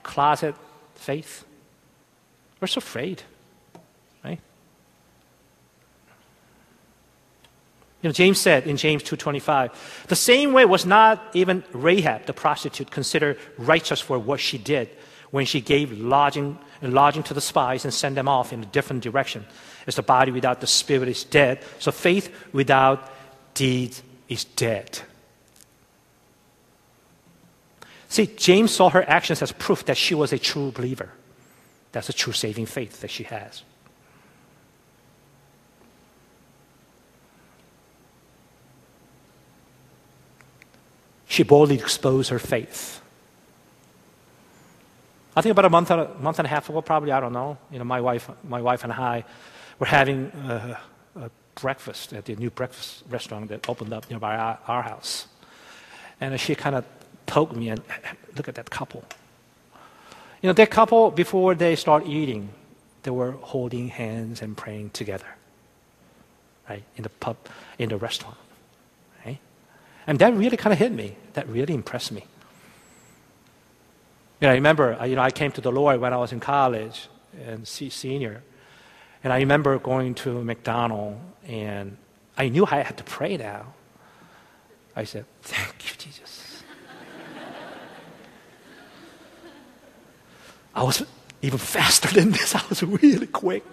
closet 0.03 0.55
faith. 0.95 1.43
We're 2.59 2.67
so 2.67 2.77
afraid, 2.79 3.23
right? 4.23 4.39
You 8.01 8.09
know, 8.09 8.11
James 8.11 8.39
said 8.39 8.67
in 8.67 8.77
James 8.77 9.03
2.25, 9.03 10.07
the 10.07 10.15
same 10.15 10.53
way 10.53 10.65
was 10.65 10.85
not 10.85 11.23
even 11.33 11.63
Rahab, 11.73 12.25
the 12.25 12.33
prostitute, 12.33 12.91
considered 12.91 13.39
righteous 13.57 13.99
for 13.99 14.19
what 14.19 14.39
she 14.39 14.57
did 14.57 14.89
when 15.31 15.45
she 15.45 15.61
gave 15.61 15.91
lodging, 15.91 16.57
lodging 16.81 17.23
to 17.23 17.33
the 17.33 17.41
spies 17.41 17.83
and 17.83 17.93
sent 17.93 18.15
them 18.15 18.27
off 18.27 18.53
in 18.53 18.61
a 18.63 18.65
different 18.67 19.01
direction. 19.01 19.45
As 19.87 19.95
the 19.95 20.01
body 20.01 20.31
without 20.31 20.61
the 20.61 20.67
spirit 20.67 21.07
is 21.07 21.23
dead, 21.23 21.61
so 21.79 21.91
faith 21.91 22.33
without 22.51 23.11
deeds 23.53 24.01
is 24.27 24.43
dead. 24.43 24.99
See, 28.09 28.27
James 28.27 28.71
saw 28.71 28.89
her 28.89 29.07
actions 29.09 29.41
as 29.41 29.51
proof 29.51 29.85
that 29.85 29.97
she 29.97 30.15
was 30.15 30.31
a 30.33 30.39
true 30.39 30.71
believer. 30.71 31.11
That's 31.91 32.09
a 32.09 32.13
true 32.13 32.33
saving 32.33 32.65
faith 32.65 33.01
that 33.01 33.11
she 33.11 33.23
has. 33.23 33.63
She 41.27 41.43
boldly 41.43 41.75
exposed 41.75 42.29
her 42.29 42.39
faith. 42.39 43.01
I 45.35 45.41
think 45.41 45.51
about 45.51 45.65
a 45.65 45.69
month, 45.69 45.91
a 45.91 46.15
month 46.19 46.39
and 46.39 46.45
a 46.45 46.49
half 46.49 46.69
ago, 46.69 46.81
probably, 46.81 47.11
I 47.11 47.19
don't 47.19 47.33
know. 47.33 47.57
You 47.69 47.79
know, 47.79 47.83
my 47.83 47.99
wife, 47.99 48.29
my 48.47 48.61
wife 48.61 48.85
and 48.85 48.93
I 48.93 49.25
were 49.79 49.87
having 49.87 50.31
a, 50.47 50.79
a 51.15 51.29
breakfast 51.61 52.13
at 52.13 52.25
the 52.25 52.35
new 52.35 52.49
breakfast 52.49 53.03
restaurant 53.09 53.49
that 53.49 53.69
opened 53.69 53.93
up 53.93 54.09
nearby 54.09 54.35
our, 54.35 54.59
our 54.67 54.81
house. 54.83 55.27
And 56.21 56.39
she 56.39 56.55
kind 56.55 56.75
of 56.75 56.85
poked 57.25 57.55
me 57.55 57.69
and 57.69 57.81
look 58.35 58.47
at 58.47 58.55
that 58.55 58.69
couple. 58.69 59.03
You 60.41 60.49
know, 60.49 60.53
that 60.53 60.69
couple, 60.69 61.11
before 61.11 61.55
they 61.55 61.75
start 61.75 62.05
eating, 62.05 62.49
they 63.03 63.11
were 63.11 63.31
holding 63.31 63.89
hands 63.89 64.41
and 64.41 64.55
praying 64.55 64.91
together. 64.91 65.27
right? 66.69 66.83
In 66.95 67.03
the 67.03 67.09
pub, 67.09 67.37
in 67.77 67.89
the 67.89 67.97
restaurant, 67.97 68.37
right? 69.25 69.39
And 70.07 70.19
that 70.19 70.33
really 70.33 70.57
kind 70.57 70.73
of 70.73 70.79
hit 70.79 70.91
me. 70.91 71.15
That 71.33 71.47
really 71.47 71.73
impressed 71.73 72.11
me. 72.11 72.25
You 74.41 74.47
know, 74.47 74.51
I 74.51 74.55
remember, 74.55 74.99
uh, 74.99 75.05
you 75.05 75.15
know, 75.15 75.21
I 75.21 75.31
came 75.31 75.51
to 75.53 75.61
the 75.61 75.71
Lord 75.71 75.99
when 76.01 76.13
I 76.13 76.17
was 76.17 76.31
in 76.31 76.39
college 76.39 77.07
and 77.45 77.67
senior, 77.67 78.43
and 79.25 79.33
I 79.33 79.39
remember 79.39 79.79
going 79.79 80.13
to 80.15 80.43
McDonald's, 80.43 81.19
and 81.47 81.97
I 82.37 82.47
knew 82.47 82.63
I 82.63 82.83
had 82.83 82.95
to 82.97 83.03
pray 83.03 83.37
now. 83.37 83.73
I 84.95 85.03
said, 85.03 85.25
"Thank 85.41 85.89
you, 85.89 85.97
Jesus." 85.97 86.61
I 90.75 90.83
was 90.83 91.03
even 91.41 91.57
faster 91.57 92.07
than 92.13 92.31
this. 92.31 92.53
I 92.53 92.61
was 92.69 92.83
really 92.83 93.25
quick 93.25 93.63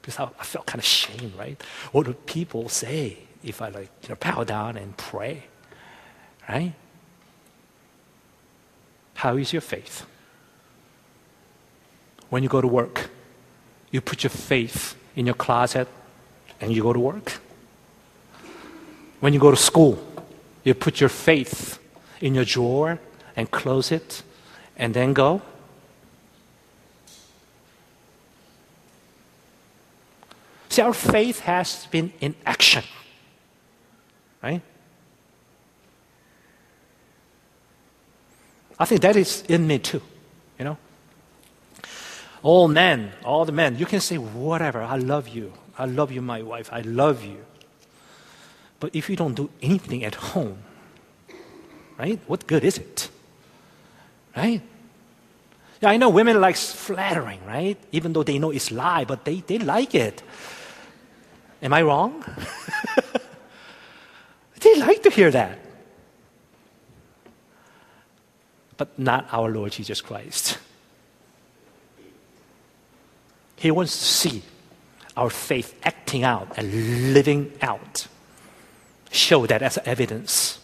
because 0.00 0.18
I, 0.18 0.30
I 0.40 0.44
felt 0.44 0.64
kind 0.64 0.78
of 0.78 0.86
shame, 0.86 1.34
right? 1.38 1.62
What 1.92 2.06
would 2.06 2.24
people 2.24 2.70
say 2.70 3.18
if 3.42 3.60
I 3.60 3.68
like 3.68 3.90
you 4.02 4.08
know 4.08 4.14
bow 4.14 4.44
down 4.44 4.78
and 4.78 4.96
pray, 4.96 5.44
right? 6.48 6.72
How 9.12 9.36
is 9.36 9.52
your 9.52 9.60
faith? 9.60 10.06
When 12.30 12.42
you 12.42 12.48
go 12.48 12.62
to 12.62 12.66
work, 12.66 13.10
you 13.94 14.00
put 14.00 14.24
your 14.24 14.30
faith 14.30 14.96
in 15.14 15.24
your 15.24 15.36
closet 15.36 15.86
and 16.60 16.72
you 16.72 16.82
go 16.82 16.92
to 16.92 16.98
work. 16.98 17.40
When 19.20 19.32
you 19.32 19.38
go 19.38 19.52
to 19.52 19.56
school, 19.56 20.04
you 20.64 20.74
put 20.74 20.98
your 21.00 21.08
faith 21.08 21.78
in 22.20 22.34
your 22.34 22.44
drawer 22.44 22.98
and 23.36 23.48
close 23.48 23.92
it 23.92 24.24
and 24.76 24.94
then 24.94 25.12
go. 25.12 25.42
See, 30.70 30.82
our 30.82 30.92
faith 30.92 31.38
has 31.38 31.86
been 31.86 32.12
in 32.20 32.34
action, 32.44 32.82
right? 34.42 34.60
I 38.76 38.84
think 38.86 39.02
that 39.02 39.14
is 39.14 39.44
in 39.48 39.68
me 39.68 39.78
too, 39.78 40.02
you 40.58 40.64
know? 40.64 40.78
All 42.44 42.68
men, 42.68 43.10
all 43.24 43.46
the 43.46 43.52
men, 43.52 43.78
you 43.78 43.86
can 43.86 44.00
say 44.00 44.18
whatever. 44.18 44.82
I 44.82 44.96
love 44.96 45.28
you. 45.28 45.54
I 45.78 45.86
love 45.86 46.12
you, 46.12 46.20
my 46.20 46.42
wife. 46.42 46.68
I 46.70 46.82
love 46.82 47.24
you. 47.24 47.38
But 48.78 48.94
if 48.94 49.08
you 49.08 49.16
don't 49.16 49.32
do 49.32 49.48
anything 49.62 50.04
at 50.04 50.14
home, 50.14 50.58
right? 51.98 52.20
What 52.26 52.46
good 52.46 52.62
is 52.62 52.76
it? 52.76 53.08
Right? 54.36 54.60
Yeah, 55.80 55.88
I 55.88 55.96
know 55.96 56.10
women 56.10 56.38
like 56.38 56.56
flattering, 56.56 57.40
right? 57.46 57.78
Even 57.92 58.12
though 58.12 58.22
they 58.22 58.38
know 58.38 58.50
it's 58.50 58.70
lie, 58.70 59.06
but 59.06 59.24
they, 59.24 59.40
they 59.40 59.56
like 59.56 59.94
it. 59.94 60.22
Am 61.62 61.72
I 61.72 61.80
wrong? 61.80 62.22
they 64.60 64.74
like 64.80 65.02
to 65.04 65.08
hear 65.10 65.30
that. 65.30 65.58
But 68.76 68.98
not 68.98 69.28
our 69.32 69.50
Lord 69.50 69.72
Jesus 69.72 70.02
Christ. 70.02 70.58
He 73.64 73.70
wants 73.70 73.96
to 73.98 74.04
see 74.04 74.42
our 75.16 75.30
faith 75.30 75.80
acting 75.84 76.22
out 76.22 76.58
and 76.58 77.14
living 77.14 77.50
out. 77.62 78.06
Show 79.10 79.46
that 79.46 79.62
as 79.62 79.78
evidence. 79.86 80.60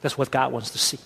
That's 0.00 0.18
what 0.18 0.28
God 0.32 0.50
wants 0.50 0.70
to 0.70 0.78
see. 0.78 0.98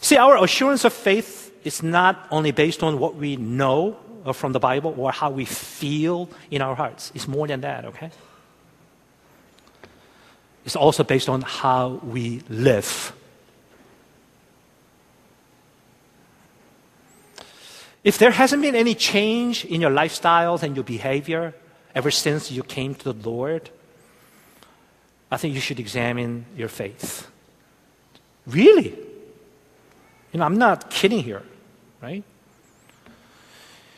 See, 0.00 0.16
our 0.16 0.42
assurance 0.42 0.86
of 0.86 0.94
faith 0.94 1.52
is 1.62 1.82
not 1.82 2.26
only 2.30 2.52
based 2.52 2.82
on 2.82 2.98
what 3.00 3.16
we 3.16 3.36
know 3.36 3.98
from 4.32 4.52
the 4.52 4.58
Bible 4.58 4.94
or 4.96 5.12
how 5.12 5.28
we 5.28 5.44
feel 5.44 6.30
in 6.50 6.62
our 6.62 6.74
hearts. 6.74 7.12
It's 7.14 7.28
more 7.28 7.46
than 7.46 7.60
that, 7.60 7.84
okay? 7.84 8.10
It's 10.64 10.74
also 10.74 11.04
based 11.04 11.28
on 11.28 11.42
how 11.42 12.00
we 12.02 12.40
live. 12.48 13.12
If 18.06 18.18
there 18.18 18.30
hasn't 18.30 18.62
been 18.62 18.76
any 18.76 18.94
change 18.94 19.64
in 19.64 19.80
your 19.80 19.90
lifestyles 19.90 20.62
and 20.62 20.76
your 20.76 20.84
behavior 20.84 21.54
ever 21.92 22.12
since 22.12 22.52
you 22.52 22.62
came 22.62 22.94
to 22.94 23.12
the 23.12 23.28
Lord, 23.28 23.68
I 25.28 25.36
think 25.38 25.54
you 25.54 25.60
should 25.60 25.80
examine 25.80 26.46
your 26.56 26.68
faith. 26.68 27.28
Really? 28.46 28.90
You 30.32 30.38
know, 30.38 30.44
I'm 30.44 30.56
not 30.56 30.88
kidding 30.88 31.24
here, 31.24 31.42
right? 32.00 32.22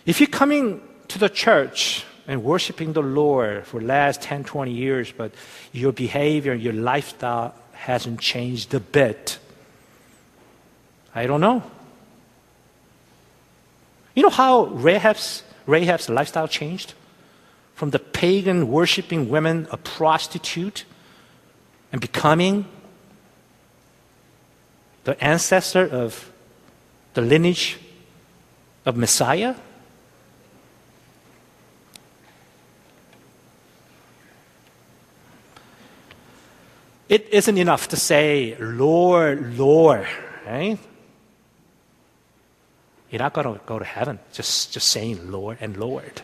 If 0.06 0.20
you're 0.20 0.28
coming 0.30 0.80
to 1.08 1.18
the 1.18 1.28
church 1.28 2.02
and 2.26 2.42
worshiping 2.42 2.94
the 2.94 3.02
Lord 3.02 3.66
for 3.66 3.78
the 3.78 3.86
last 3.88 4.22
10, 4.22 4.44
20 4.44 4.72
years, 4.72 5.12
but 5.12 5.34
your 5.70 5.92
behavior, 5.92 6.52
and 6.52 6.62
your 6.62 6.72
lifestyle 6.72 7.54
hasn't 7.72 8.20
changed 8.20 8.72
a 8.72 8.80
bit, 8.80 9.38
I 11.14 11.26
don't 11.26 11.42
know. 11.42 11.62
You 14.18 14.22
know 14.22 14.30
how 14.30 14.64
Rahab's, 14.64 15.44
Rahab's 15.64 16.08
lifestyle 16.08 16.48
changed? 16.48 16.94
From 17.76 17.90
the 17.90 18.00
pagan 18.00 18.66
worshiping 18.66 19.28
women, 19.28 19.68
a 19.70 19.76
prostitute, 19.76 20.84
and 21.92 22.00
becoming 22.00 22.66
the 25.04 25.22
ancestor 25.22 25.86
of 25.86 26.32
the 27.14 27.20
lineage 27.20 27.78
of 28.84 28.96
Messiah? 28.96 29.54
It 37.08 37.28
isn't 37.30 37.56
enough 37.56 37.86
to 37.90 37.96
say, 37.96 38.56
Lord, 38.58 39.56
Lord, 39.56 40.08
right? 40.44 40.76
You're 43.10 43.20
not 43.20 43.32
going 43.32 43.46
to 43.46 43.60
go 43.64 43.78
to 43.78 43.84
heaven 43.84 44.18
just, 44.32 44.72
just 44.72 44.88
saying 44.88 45.30
Lord 45.30 45.58
and 45.60 45.76
Lord. 45.76 46.22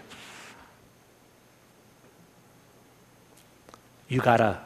You 4.09 4.21
got 4.21 4.37
to 4.39 4.61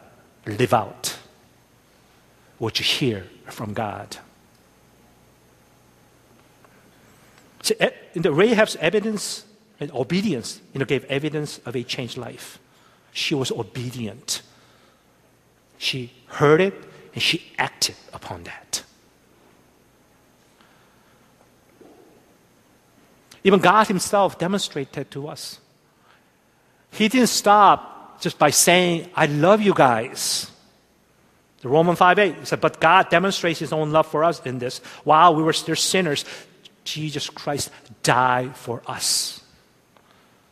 live 0.47 0.75
out 0.75 1.19
what 2.59 2.79
you 2.79 2.85
hear 2.85 3.27
from 3.47 3.73
God. 3.73 4.17
See, 7.63 7.75
eh, 7.79 7.91
in 8.15 8.23
the 8.23 8.33
Rahab's 8.33 8.77
evidence 8.77 9.45
and 9.79 9.93
obedience, 9.93 10.61
you 10.73 10.81
know, 10.81 10.85
gave 10.85 11.05
evidence 11.05 11.59
of 11.59 11.77
a 11.77 11.85
changed 11.85 12.17
life. 12.17 12.59
She 13.13 13.35
was 13.35 13.53
obedient 13.53 14.43
she 15.79 16.13
heard 16.27 16.61
it 16.61 16.75
and 17.15 17.23
she 17.23 17.53
acted 17.57 17.95
upon 18.13 18.43
that. 18.43 18.83
Even 23.49 23.61
God 23.61 23.87
Himself 23.87 24.39
demonstrated 24.39 25.11
to 25.13 25.27
us. 25.27 25.59
He 26.91 27.09
didn't 27.09 27.31
stop 27.31 28.21
just 28.21 28.39
by 28.39 28.51
saying, 28.51 29.09
I 29.15 29.25
love 29.25 29.63
you 29.63 29.73
guys. 29.73 30.51
The 31.63 31.71
Roman 31.71 31.97
5 31.97 32.19
8 32.19 32.47
said, 32.47 32.61
But 32.61 32.79
God 32.79 33.09
demonstrates 33.09 33.59
His 33.59 33.73
own 33.73 33.91
love 33.91 34.07
for 34.07 34.23
us 34.23 34.45
in 34.45 34.59
this. 34.59 34.81
While 35.03 35.35
we 35.35 35.43
were 35.43 35.55
still 35.55 35.77
sinners, 35.77 36.27
Jesus 36.85 37.31
Christ 37.31 37.71
died 38.03 38.55
for 38.55 38.83
us. 38.87 39.41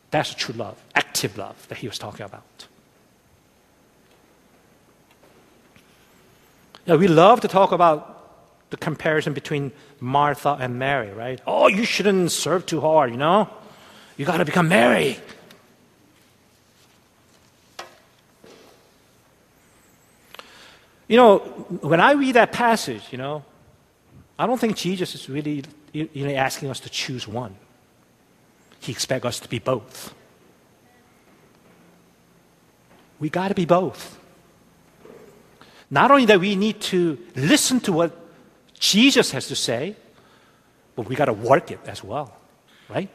That's 0.09 0.33
true 0.33 0.55
love, 0.55 0.83
active 0.95 1.37
love 1.37 1.67
that 1.67 1.77
He 1.77 1.87
was 1.87 1.99
talking 1.99 2.25
about. 2.25 2.65
Know, 6.87 6.97
we 6.97 7.07
love 7.07 7.41
to 7.41 7.47
talk 7.47 7.73
about 7.73 8.16
the 8.69 8.77
comparison 8.77 9.33
between 9.33 9.71
Martha 9.99 10.57
and 10.59 10.77
Mary, 10.77 11.11
right? 11.11 11.39
Oh, 11.47 11.67
you 11.67 11.85
shouldn't 11.85 12.31
serve 12.31 12.65
too 12.65 12.81
hard, 12.81 13.11
you 13.11 13.17
know? 13.17 13.49
You 14.17 14.25
got 14.25 14.37
to 14.37 14.45
become 14.45 14.67
Mary. 14.67 15.17
You 21.07 21.15
know, 21.15 21.37
when 21.81 22.01
I 22.01 22.11
read 22.13 22.33
that 22.33 22.51
passage, 22.51 23.03
you 23.11 23.17
know, 23.17 23.43
I 24.37 24.45
don't 24.45 24.59
think 24.59 24.75
Jesus 24.75 25.15
is 25.15 25.29
really 25.29 25.63
you 25.93 26.09
know, 26.27 26.33
asking 26.33 26.69
us 26.69 26.79
to 26.81 26.89
choose 26.89 27.27
one. 27.27 27.55
He 28.79 28.91
expects 28.91 29.25
us 29.25 29.39
to 29.39 29.49
be 29.49 29.59
both. 29.59 30.13
We 33.19 33.29
got 33.29 33.47
to 33.47 33.55
be 33.55 33.65
both. 33.65 34.19
Not 35.89 36.11
only 36.11 36.25
that 36.25 36.39
we 36.39 36.55
need 36.55 36.81
to 36.81 37.17
listen 37.35 37.79
to 37.81 37.93
what 37.93 38.26
Jesus 38.79 39.31
has 39.31 39.47
to 39.47 39.55
say, 39.55 39.95
but 40.95 41.07
we 41.07 41.15
got 41.15 41.25
to 41.25 41.33
work 41.33 41.71
it 41.71 41.79
as 41.85 42.03
well, 42.03 42.35
right? 42.89 43.09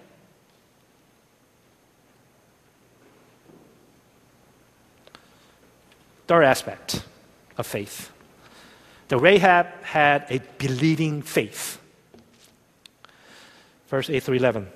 Third 6.26 6.44
aspect 6.44 7.04
of 7.58 7.66
faith. 7.66 8.10
The 9.08 9.18
Rahab 9.18 9.66
had 9.82 10.26
a 10.30 10.40
believing 10.58 11.22
faith. 11.22 11.78
Verse 13.88 14.08
8 14.08 14.22
through 14.22 14.36
11. 14.36 14.68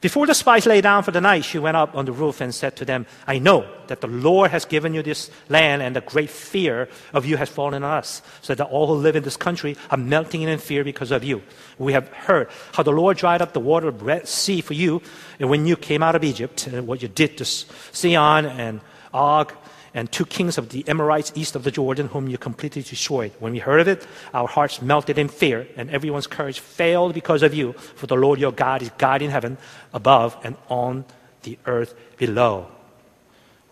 Before 0.00 0.28
the 0.28 0.34
spies 0.34 0.64
lay 0.64 0.80
down 0.80 1.02
for 1.02 1.10
the 1.10 1.20
night, 1.20 1.44
she 1.44 1.58
went 1.58 1.76
up 1.76 1.96
on 1.96 2.04
the 2.04 2.12
roof 2.12 2.40
and 2.40 2.54
said 2.54 2.76
to 2.76 2.84
them, 2.84 3.04
I 3.26 3.40
know 3.40 3.68
that 3.88 4.00
the 4.00 4.06
Lord 4.06 4.52
has 4.52 4.64
given 4.64 4.94
you 4.94 5.02
this 5.02 5.28
land, 5.48 5.82
and 5.82 5.96
the 5.96 6.00
great 6.00 6.30
fear 6.30 6.88
of 7.12 7.26
you 7.26 7.36
has 7.36 7.48
fallen 7.48 7.82
on 7.82 7.98
us, 7.98 8.22
so 8.40 8.54
that 8.54 8.68
all 8.68 8.86
who 8.86 8.94
live 8.94 9.16
in 9.16 9.24
this 9.24 9.36
country 9.36 9.76
are 9.90 9.96
melting 9.96 10.42
in 10.42 10.58
fear 10.58 10.84
because 10.84 11.10
of 11.10 11.24
you. 11.24 11.42
We 11.78 11.94
have 11.94 12.06
heard 12.08 12.48
how 12.74 12.84
the 12.84 12.92
Lord 12.92 13.16
dried 13.16 13.42
up 13.42 13.54
the 13.54 13.60
water 13.60 13.88
of 13.88 14.02
Red 14.02 14.28
Sea 14.28 14.60
for 14.60 14.74
you, 14.74 15.02
and 15.40 15.50
when 15.50 15.66
you 15.66 15.74
came 15.74 16.04
out 16.04 16.14
of 16.14 16.22
Egypt, 16.22 16.68
and 16.68 16.86
what 16.86 17.02
you 17.02 17.08
did 17.08 17.36
to 17.38 17.44
Sihon 17.44 18.46
and 18.46 18.80
Og 19.12 19.52
and 19.98 20.12
two 20.12 20.24
kings 20.24 20.58
of 20.58 20.68
the 20.68 20.86
Amorites 20.86 21.32
east 21.34 21.56
of 21.56 21.64
the 21.64 21.72
Jordan, 21.72 22.06
whom 22.06 22.28
you 22.28 22.38
completely 22.38 22.82
destroyed. 22.82 23.32
When 23.40 23.52
we 23.52 23.58
heard 23.58 23.80
of 23.80 23.88
it, 23.88 24.06
our 24.32 24.46
hearts 24.46 24.80
melted 24.80 25.18
in 25.18 25.26
fear, 25.26 25.66
and 25.76 25.90
everyone's 25.90 26.28
courage 26.28 26.60
failed 26.60 27.14
because 27.14 27.42
of 27.42 27.52
you. 27.52 27.72
For 27.72 28.06
the 28.06 28.14
Lord 28.14 28.38
your 28.38 28.52
God 28.52 28.80
is 28.80 28.90
God 28.96 29.22
in 29.22 29.30
heaven 29.30 29.58
above 29.92 30.36
and 30.44 30.56
on 30.68 31.04
the 31.42 31.58
earth 31.66 31.94
below. 32.16 32.68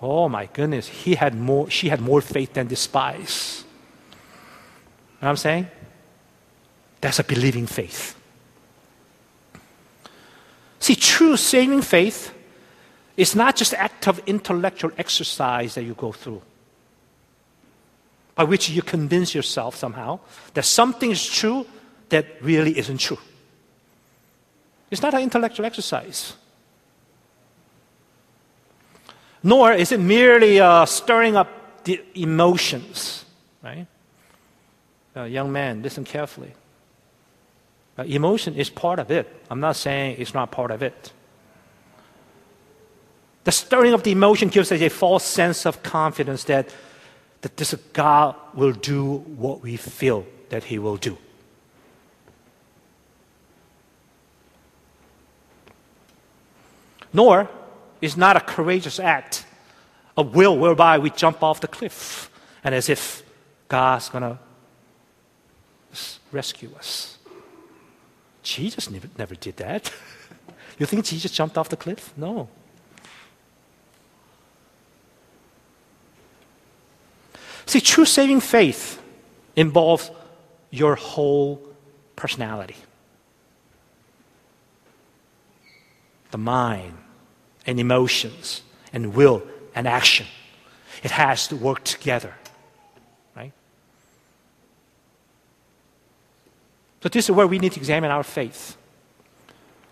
Oh 0.03 0.29
my 0.29 0.47
goodness, 0.47 0.89
he 0.89 1.15
had 1.15 1.37
more, 1.37 1.71
she 1.71 1.91
had 1.91 2.01
more 2.01 2.21
faith 2.21 2.55
than 2.55 2.67
the 2.67 2.77
spies. 2.77 3.63
You 4.11 4.17
know 4.17 5.27
what 5.27 5.29
I'm 5.29 5.37
saying? 5.37 5.69
That's 7.01 7.21
a 7.21 7.25
believing 7.25 7.69
faith. 7.69 8.19
See, 10.81 10.97
true 10.97 11.37
saving 11.37 11.83
faith 11.83 12.33
it's 13.17 13.35
not 13.35 13.57
just 13.57 13.73
act 13.75 14.09
of 14.09 14.21
intellectual 14.27 14.91
exercise 14.99 15.75
that 15.75 15.85
you 15.85 15.95
go 15.95 16.13
through, 16.13 16.43
by 18.35 18.45
which 18.45 18.69
you 18.69 18.83
convince 18.83 19.35
yourself 19.35 19.75
somehow 19.77 20.21
that 20.55 20.65
something 20.65 21.11
is 21.11 21.27
true 21.27 21.67
that 22.11 22.27
really 22.43 22.79
isn't 22.79 22.99
true. 22.99 23.19
It's 24.91 25.03
not 25.03 25.15
an 25.15 25.23
intellectual 25.23 25.67
exercise. 25.67 26.35
Nor 29.43 29.73
is 29.73 29.93
it 29.93 30.01
merely 30.01 30.61
uh, 30.61 30.85
stirring 30.87 31.37
up 31.37 31.85
the 31.85 32.03
emotions, 32.15 33.25
right? 33.63 33.87
Uh, 35.17 35.23
young 35.25 35.51
man, 35.51 35.83
listen 35.83 36.05
carefully. 36.05 36.53
Uh, 37.99 38.03
emotion 38.03 38.55
is 38.55 38.69
part 38.69 38.99
of 38.99 39.11
it. 39.11 39.27
I'm 39.51 39.61
not 39.61 39.77
saying 39.77 40.17
it's 40.19 40.35
not 40.35 40.51
part 40.51 40.71
of 40.71 40.83
it. 40.83 41.13
The 43.47 43.53
stirring 43.53 43.93
of 43.93 44.03
the 44.03 44.11
emotion 44.11 44.49
gives 44.49 44.73
us 44.73 44.81
a 44.81 44.89
false 44.89 45.23
sense 45.25 45.67
of 45.67 45.81
confidence 45.85 46.43
that, 46.45 46.69
that 47.43 47.57
this 47.57 47.73
God 47.93 48.35
will 48.55 48.73
do 48.73 49.19
what 49.19 49.63
we 49.63 49.77
feel 49.77 50.27
that 50.49 50.65
He 50.65 50.81
will 50.81 50.97
do. 50.97 51.17
Nor 57.13 57.49
is 58.01 58.17
not 58.17 58.37
a 58.37 58.41
courageous 58.41 58.99
act 58.99 59.47
of 60.17 60.35
will 60.35 60.59
whereby 60.59 60.99
we 60.99 61.11
jump 61.11 61.41
off 61.45 61.61
the 61.61 61.69
cliff 61.69 62.29
and 62.65 62.75
as 62.75 62.89
if 62.89 63.23
God's 63.69 64.09
going 64.09 64.23
to 64.23 64.39
rescue 66.33 66.71
us. 66.77 67.19
Jesus 68.43 68.91
never, 68.91 69.09
never 69.17 69.37
did 69.37 69.57
that. 69.59 69.93
you 70.81 70.87
think 70.87 71.05
Jesus 71.05 71.31
jumped 71.31 71.57
off 71.57 71.69
the 71.69 71.77
cliff? 71.77 72.13
No. 72.17 72.49
See, 77.67 77.81
true 77.81 78.05
saving 78.05 78.41
faith 78.41 79.03
involves 79.57 80.11
your 80.71 80.95
whole 80.95 81.61
personality 82.15 82.77
the 86.31 86.39
mind 86.39 86.97
and 87.67 87.79
emotions 87.81 88.63
and 88.93 89.15
will 89.15 89.43
and 89.75 89.87
action. 89.87 90.27
It 91.03 91.11
has 91.11 91.49
to 91.49 91.57
work 91.57 91.85
together, 91.85 92.35
right? 93.37 93.53
So, 97.03 97.09
this 97.09 97.27
is 97.27 97.31
where 97.31 97.47
we 97.47 97.59
need 97.59 97.73
to 97.73 97.81
examine 97.81 98.11
our 98.11 98.25
faith. 98.25 98.77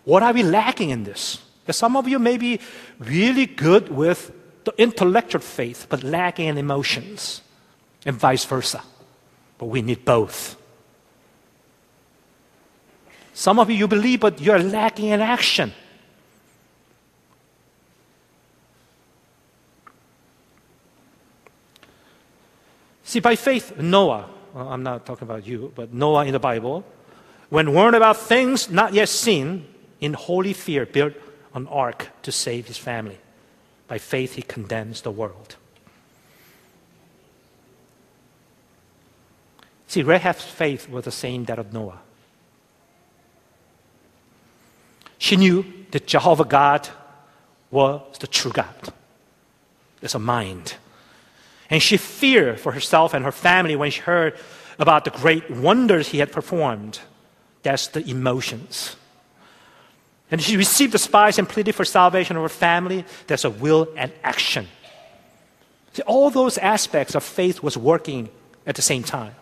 What 0.04 0.22
are 0.22 0.32
we 0.32 0.42
lacking 0.42 0.90
in 0.90 1.04
this? 1.04 1.38
Because 1.62 1.76
some 1.76 1.96
of 1.96 2.08
you 2.08 2.18
may 2.18 2.36
be 2.36 2.60
really 2.98 3.46
good 3.46 3.88
with 3.88 4.32
the 4.64 4.74
intellectual 4.76 5.40
faith, 5.40 5.86
but 5.88 6.02
lacking 6.02 6.48
in 6.48 6.58
emotions 6.58 7.40
and 8.04 8.16
vice 8.16 8.44
versa. 8.44 8.82
But 9.58 9.66
we 9.66 9.82
need 9.82 10.04
both. 10.04 10.56
Some 13.32 13.58
of 13.58 13.68
you, 13.68 13.76
you 13.76 13.88
believe, 13.88 14.20
but 14.20 14.40
you're 14.40 14.58
lacking 14.58 15.08
in 15.08 15.20
action. 15.20 15.72
See, 23.02 23.20
by 23.20 23.36
faith, 23.36 23.76
Noah, 23.78 24.28
well, 24.54 24.68
I'm 24.68 24.82
not 24.82 25.06
talking 25.06 25.26
about 25.28 25.46
you, 25.46 25.72
but 25.74 25.92
Noah 25.92 26.24
in 26.24 26.32
the 26.32 26.38
Bible, 26.38 26.84
when 27.48 27.72
warned 27.72 27.96
about 27.96 28.16
things 28.16 28.70
not 28.70 28.94
yet 28.94 29.08
seen, 29.08 29.66
in 30.00 30.14
holy 30.14 30.52
fear 30.52 30.86
built 30.86 31.14
an 31.54 31.66
ark 31.68 32.08
to 32.22 32.32
save 32.32 32.66
his 32.66 32.76
family. 32.76 33.18
By 33.86 33.98
faith, 33.98 34.34
he 34.34 34.42
condemns 34.42 35.02
the 35.02 35.10
world. 35.10 35.56
See, 39.94 40.02
Rahab's 40.02 40.42
faith 40.42 40.88
was 40.88 41.04
the 41.04 41.12
same 41.12 41.44
that 41.44 41.60
of 41.60 41.72
Noah. 41.72 42.00
She 45.18 45.36
knew 45.36 45.64
that 45.92 46.08
Jehovah 46.08 46.44
God 46.44 46.88
was 47.70 48.18
the 48.18 48.26
true 48.26 48.50
God. 48.50 48.74
There's 50.00 50.16
a 50.16 50.18
mind. 50.18 50.74
And 51.70 51.80
she 51.80 51.96
feared 51.96 52.58
for 52.58 52.72
herself 52.72 53.14
and 53.14 53.24
her 53.24 53.30
family 53.30 53.76
when 53.76 53.92
she 53.92 54.00
heard 54.00 54.36
about 54.80 55.04
the 55.04 55.12
great 55.12 55.48
wonders 55.48 56.08
he 56.08 56.18
had 56.18 56.32
performed. 56.32 56.98
That's 57.62 57.86
the 57.86 58.04
emotions. 58.04 58.96
And 60.28 60.42
she 60.42 60.56
received 60.56 60.90
the 60.90 60.98
spies 60.98 61.38
and 61.38 61.48
pleaded 61.48 61.76
for 61.76 61.84
salvation 61.84 62.34
of 62.34 62.42
her 62.42 62.48
family. 62.48 63.04
There's 63.28 63.44
a 63.44 63.50
will 63.50 63.86
and 63.96 64.10
action. 64.24 64.66
See, 65.92 66.02
all 66.02 66.30
those 66.30 66.58
aspects 66.58 67.14
of 67.14 67.22
faith 67.22 67.62
was 67.62 67.76
working 67.76 68.28
at 68.66 68.74
the 68.74 68.82
same 68.82 69.04
time. 69.04 69.36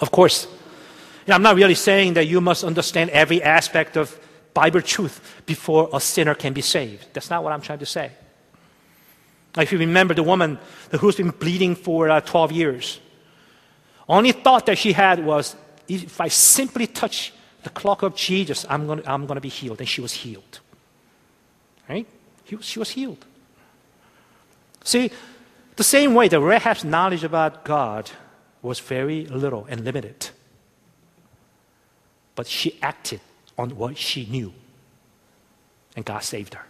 Of 0.00 0.10
course, 0.10 0.48
I'm 1.28 1.42
not 1.42 1.56
really 1.56 1.74
saying 1.74 2.14
that 2.14 2.26
you 2.26 2.40
must 2.40 2.64
understand 2.64 3.10
every 3.10 3.42
aspect 3.42 3.96
of 3.96 4.18
Bible 4.54 4.82
truth 4.82 5.42
before 5.46 5.88
a 5.92 6.00
sinner 6.00 6.34
can 6.34 6.52
be 6.52 6.62
saved. 6.62 7.06
That's 7.12 7.30
not 7.30 7.44
what 7.44 7.52
I'm 7.52 7.60
trying 7.60 7.78
to 7.80 7.86
say. 7.86 8.10
If 9.56 9.72
you 9.72 9.78
remember 9.78 10.14
the 10.14 10.22
woman 10.22 10.58
who's 10.98 11.16
been 11.16 11.30
bleeding 11.30 11.74
for 11.74 12.08
uh, 12.08 12.20
12 12.20 12.52
years, 12.52 13.00
only 14.08 14.32
thought 14.32 14.66
that 14.66 14.78
she 14.78 14.92
had 14.92 15.24
was 15.24 15.56
if 15.88 16.20
I 16.20 16.28
simply 16.28 16.86
touch 16.86 17.32
the 17.62 17.70
cloak 17.70 18.02
of 18.02 18.14
Jesus, 18.14 18.64
I'm 18.68 18.86
going 18.86 19.02
I'm 19.06 19.26
to 19.26 19.40
be 19.40 19.48
healed. 19.48 19.80
And 19.80 19.88
she 19.88 20.00
was 20.00 20.12
healed. 20.12 20.60
Right? 21.88 22.06
She 22.60 22.78
was 22.78 22.90
healed. 22.90 23.24
See, 24.84 25.10
the 25.76 25.84
same 25.84 26.14
way 26.14 26.28
that 26.28 26.40
Rahab's 26.40 26.84
knowledge 26.84 27.24
about 27.24 27.64
God 27.64 28.10
was 28.62 28.80
very 28.80 29.26
little 29.26 29.66
and 29.68 29.84
limited. 29.84 30.30
But 32.34 32.46
she 32.46 32.78
acted 32.82 33.20
on 33.58 33.70
what 33.76 33.96
she 33.96 34.26
knew, 34.26 34.52
and 35.96 36.04
God 36.04 36.22
saved 36.22 36.54
her. 36.54 36.64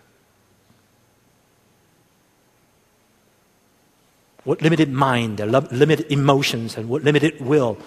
What 4.44 4.62
limited 4.62 4.90
mind, 4.90 5.38
limited 5.38 6.11
emotions, 6.11 6.76
and 6.76 6.88
what 6.88 7.05
limited 7.05 7.40
will, 7.40 7.79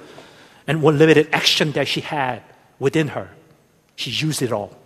and 0.67 0.81
what 0.81 0.95
limited 0.95 1.29
action 1.33 1.71
that 1.71 1.87
she 1.87 2.01
had 2.01 2.43
within 2.79 3.09
her, 3.09 3.29
she 3.95 4.11
used 4.11 4.41
it 4.41 4.51
all. 4.51 4.77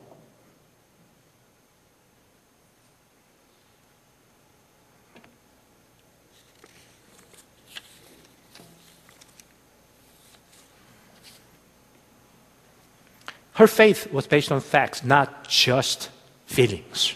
Her 13.58 13.65
faith 13.65 14.13
was 14.13 14.28
based 14.28 14.52
on 14.52 14.62
facts, 14.62 15.04
not 15.04 15.48
just 15.48 16.12
feelings. 16.46 17.15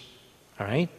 All 0.59 0.65
right? 0.65 0.89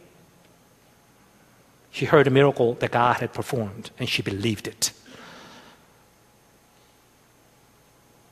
She 1.91 2.05
heard 2.05 2.27
a 2.27 2.29
miracle 2.29 2.75
that 2.75 2.91
God 2.91 3.17
had 3.17 3.33
performed 3.33 3.91
and 3.99 4.07
she 4.07 4.21
believed 4.21 4.69
it. 4.69 4.93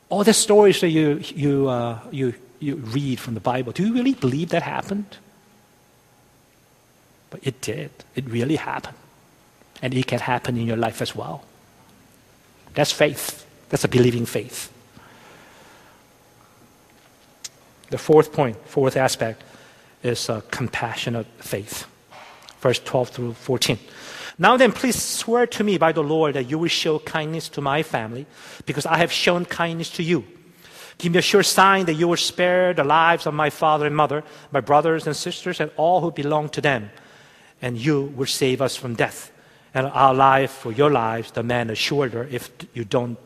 All 0.08 0.24
the 0.24 0.34
stories 0.34 0.80
that 0.80 0.88
you, 0.88 1.19
you, 1.36 1.67
uh, 1.67 2.00
you, 2.12 2.34
you 2.60 2.78
read 2.78 3.19
from 3.19 3.34
the 3.34 3.41
Bible, 3.41 3.74
do 3.74 3.86
you 3.86 3.93
really 3.93 4.13
believe 4.13 4.47
that 4.52 4.63
happened? 4.63 5.17
But 7.30 7.41
it 7.43 7.60
did. 7.60 7.91
It 8.15 8.24
really 8.30 8.56
happened. 8.56 8.95
And 9.82 9.93
it 9.93 10.08
can 10.08 10.19
happen 10.19 10.56
in 10.56 10.65
your 10.65 10.78
life 10.78 11.02
as 11.02 11.13
well. 11.13 11.43
That's 12.74 12.93
faith. 12.93 13.45
That's 13.67 13.84
a 13.84 13.89
believing 13.89 14.26
faith. 14.26 14.70
The 17.91 17.97
fourth 17.97 18.32
point, 18.32 18.58
fourth 18.65 18.95
aspect, 18.95 19.43
is 20.01 20.30
uh, 20.30 20.41
compassionate 20.49 21.27
faith. 21.39 21.86
Verse 22.62 22.80
12 22.80 23.10
through 23.10 23.34
14. 23.34 23.77
Now 24.39 24.56
then, 24.56 24.71
please 24.71 24.99
swear 24.99 25.45
to 25.47 25.63
me 25.63 25.77
by 25.77 25.91
the 25.91 26.01
Lord 26.01 26.36
that 26.36 26.49
you 26.49 26.58
will 26.58 26.69
show 26.69 26.99
kindness 26.99 27.49
to 27.49 27.62
my 27.62 27.84
family, 27.84 28.25
because 28.65 28.86
I 28.86 28.97
have 28.97 29.12
shown 29.12 29.45
kindness 29.45 29.89
to 29.91 30.04
you. 30.04 30.23
Give 30.97 31.12
me 31.12 31.19
a 31.19 31.21
sure 31.21 31.43
sign 31.43 31.86
that 31.86 31.95
you 31.95 32.08
will 32.08 32.17
spare 32.17 32.73
the 32.73 32.86
lives 32.86 33.25
of 33.25 33.34
my 33.34 33.49
father 33.49 33.86
and 33.86 33.95
mother, 33.95 34.23
my 34.51 34.62
brothers 34.62 35.06
and 35.06 35.15
sisters, 35.15 35.60
and 35.60 35.69
all 35.75 35.99
who 35.99 36.12
belong 36.12 36.47
to 36.49 36.62
them, 36.62 36.91
and 37.62 37.77
you 37.77 38.13
will 38.15 38.25
save 38.25 38.62
us 38.62 38.75
from 38.75 38.95
death. 38.95 39.32
And 39.73 39.88
our 39.88 40.13
life 40.13 40.51
for 40.51 40.71
your 40.71 40.91
lives, 40.91 41.32
the 41.32 41.43
man 41.43 41.69
assured 41.69 42.13
her, 42.13 42.25
if 42.32 42.51
you 42.73 42.86
don't, 42.86 43.17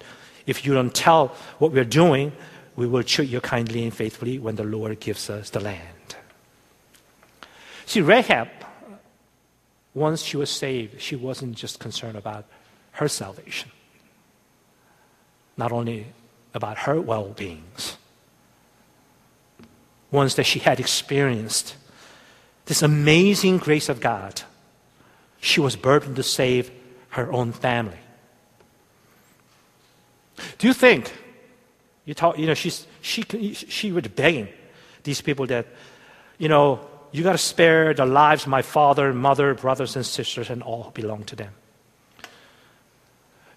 if 0.47 0.65
you 0.65 0.73
don't 0.73 0.93
tell 0.93 1.35
what 1.59 1.71
we're 1.71 1.83
doing, 1.83 2.31
we 2.75 2.87
will 2.87 3.03
treat 3.03 3.29
you 3.29 3.41
kindly 3.41 3.83
and 3.83 3.93
faithfully 3.93 4.37
when 4.39 4.55
the 4.55 4.63
Lord 4.63 4.99
gives 4.99 5.29
us 5.29 5.49
the 5.49 5.59
land. 5.59 6.15
See, 7.85 8.01
Rahab, 8.01 8.49
once 9.93 10.21
she 10.23 10.37
was 10.37 10.49
saved, 10.49 11.01
she 11.01 11.15
wasn't 11.15 11.55
just 11.55 11.79
concerned 11.79 12.17
about 12.17 12.45
her 12.93 13.07
salvation, 13.07 13.71
not 15.55 15.71
only 15.71 16.07
about 16.53 16.79
her 16.79 16.99
well 16.99 17.29
beings. 17.29 17.97
Once 20.11 20.35
that 20.35 20.45
she 20.45 20.59
had 20.59 20.79
experienced 20.79 21.75
this 22.65 22.81
amazing 22.81 23.57
grace 23.57 23.89
of 23.89 23.99
God, 23.99 24.41
she 25.39 25.59
was 25.59 25.75
burdened 25.75 26.15
to 26.15 26.23
save 26.23 26.71
her 27.09 27.31
own 27.31 27.51
family. 27.51 27.99
Do 30.57 30.67
you 30.67 30.73
think 30.73 31.13
you 32.05 32.13
talk, 32.13 32.37
you 32.37 32.45
know, 32.45 32.53
she's, 32.53 32.87
she, 33.01 33.23
she 33.53 33.91
was 33.91 34.07
begging 34.07 34.47
these 35.03 35.21
people 35.21 35.47
that, 35.47 35.67
you 36.37 36.47
know, 36.47 36.79
you 37.11 37.23
got 37.23 37.31
to 37.31 37.37
spare 37.37 37.93
the 37.93 38.05
lives 38.05 38.43
of 38.43 38.49
my 38.49 38.61
father, 38.61 39.13
mother, 39.13 39.53
brothers, 39.53 39.95
and 39.95 40.05
sisters, 40.05 40.49
and 40.49 40.61
all 40.61 40.83
who 40.83 40.91
belong 40.91 41.23
to 41.25 41.35
them. 41.35 41.53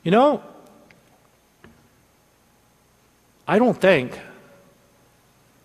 You 0.03 0.13
know, 0.13 0.43
I 3.47 3.59
don't 3.59 3.79
think 3.79 4.19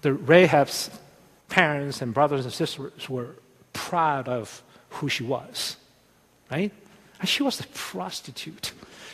the 0.01 0.13
Rahab's 0.13 0.89
parents 1.49 2.01
and 2.01 2.13
brothers 2.13 2.45
and 2.45 2.53
sisters 2.53 3.09
were 3.09 3.35
proud 3.73 4.27
of 4.27 4.63
who 4.89 5.07
she 5.07 5.23
was, 5.23 5.77
right? 6.51 6.71
And 7.19 7.29
she 7.29 7.43
was 7.43 7.59
a 7.59 7.67
prostitute. 7.73 8.71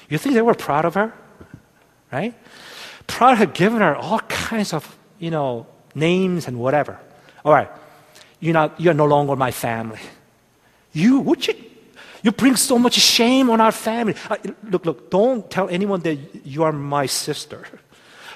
You 0.09 0.17
think 0.17 0.35
they 0.35 0.41
were 0.41 0.55
proud 0.55 0.85
of 0.85 0.93
her, 0.95 1.13
right? 2.11 2.33
Pride 3.09 3.39
had 3.39 3.53
given 3.53 3.81
her 3.81 3.95
all 3.95 4.19
kinds 4.19 4.71
of, 4.71 4.97
you 5.17 5.31
know, 5.31 5.65
names 5.95 6.47
and 6.47 6.59
whatever. 6.59 6.99
All 7.43 7.51
right, 7.51 7.69
you're, 8.39 8.53
not, 8.53 8.79
you're 8.79 8.93
no 8.93 9.05
longer 9.05 9.35
my 9.35 9.49
family. 9.49 9.99
You, 10.93 11.19
would 11.21 11.45
you, 11.47 11.55
you 12.21 12.31
bring 12.31 12.55
so 12.55 12.77
much 12.77 12.93
shame 12.93 13.49
on 13.49 13.59
our 13.59 13.71
family. 13.71 14.13
Uh, 14.29 14.37
look, 14.63 14.85
look, 14.85 15.09
don't 15.09 15.49
tell 15.49 15.67
anyone 15.69 16.01
that 16.01 16.45
you 16.45 16.63
are 16.63 16.71
my 16.71 17.07
sister. 17.07 17.65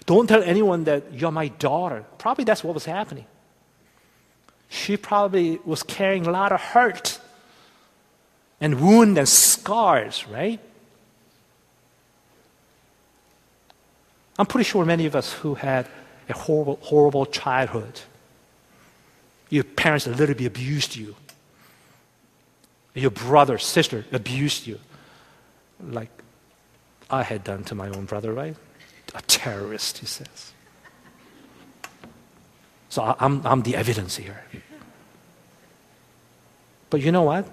Don't 0.05 0.27
tell 0.27 0.43
anyone 0.43 0.83
that 0.83 1.13
you're 1.13 1.31
my 1.31 1.47
daughter. 1.47 2.03
Probably 2.17 2.43
that's 2.43 2.62
what 2.62 2.73
was 2.73 2.83
happening. 2.83 3.25
She 4.67 4.97
probably 4.97 5.59
was 5.63 5.81
carrying 5.81 6.27
a 6.27 6.31
lot 6.31 6.51
of 6.51 6.59
hurt 6.59 7.21
and 8.59 8.81
wound 8.81 9.17
and 9.17 9.29
scars, 9.29 10.27
right? 10.27 10.59
I'm 14.37 14.45
pretty 14.45 14.63
sure 14.63 14.85
many 14.85 15.05
of 15.05 15.15
us 15.15 15.31
who 15.33 15.55
had 15.55 15.87
a 16.29 16.33
horrible, 16.33 16.79
horrible 16.81 17.25
childhood, 17.25 18.01
your 19.49 19.63
parents 19.63 20.07
bit 20.07 20.45
abused 20.45 20.95
you, 20.95 21.15
your 22.95 23.11
brother, 23.11 23.57
sister 23.57 24.05
abused 24.11 24.65
you, 24.65 24.79
like 25.79 26.09
I 27.09 27.23
had 27.23 27.43
done 27.43 27.63
to 27.65 27.75
my 27.75 27.89
own 27.89 28.05
brother, 28.05 28.33
right? 28.33 28.55
A 29.13 29.21
terrorist, 29.21 29.99
he 29.99 30.05
says. 30.05 30.53
So 32.89 33.15
I'm, 33.19 33.45
I'm 33.45 33.61
the 33.61 33.75
evidence 33.75 34.15
here. 34.17 34.43
But 36.89 37.01
you 37.01 37.11
know 37.11 37.23
what? 37.23 37.47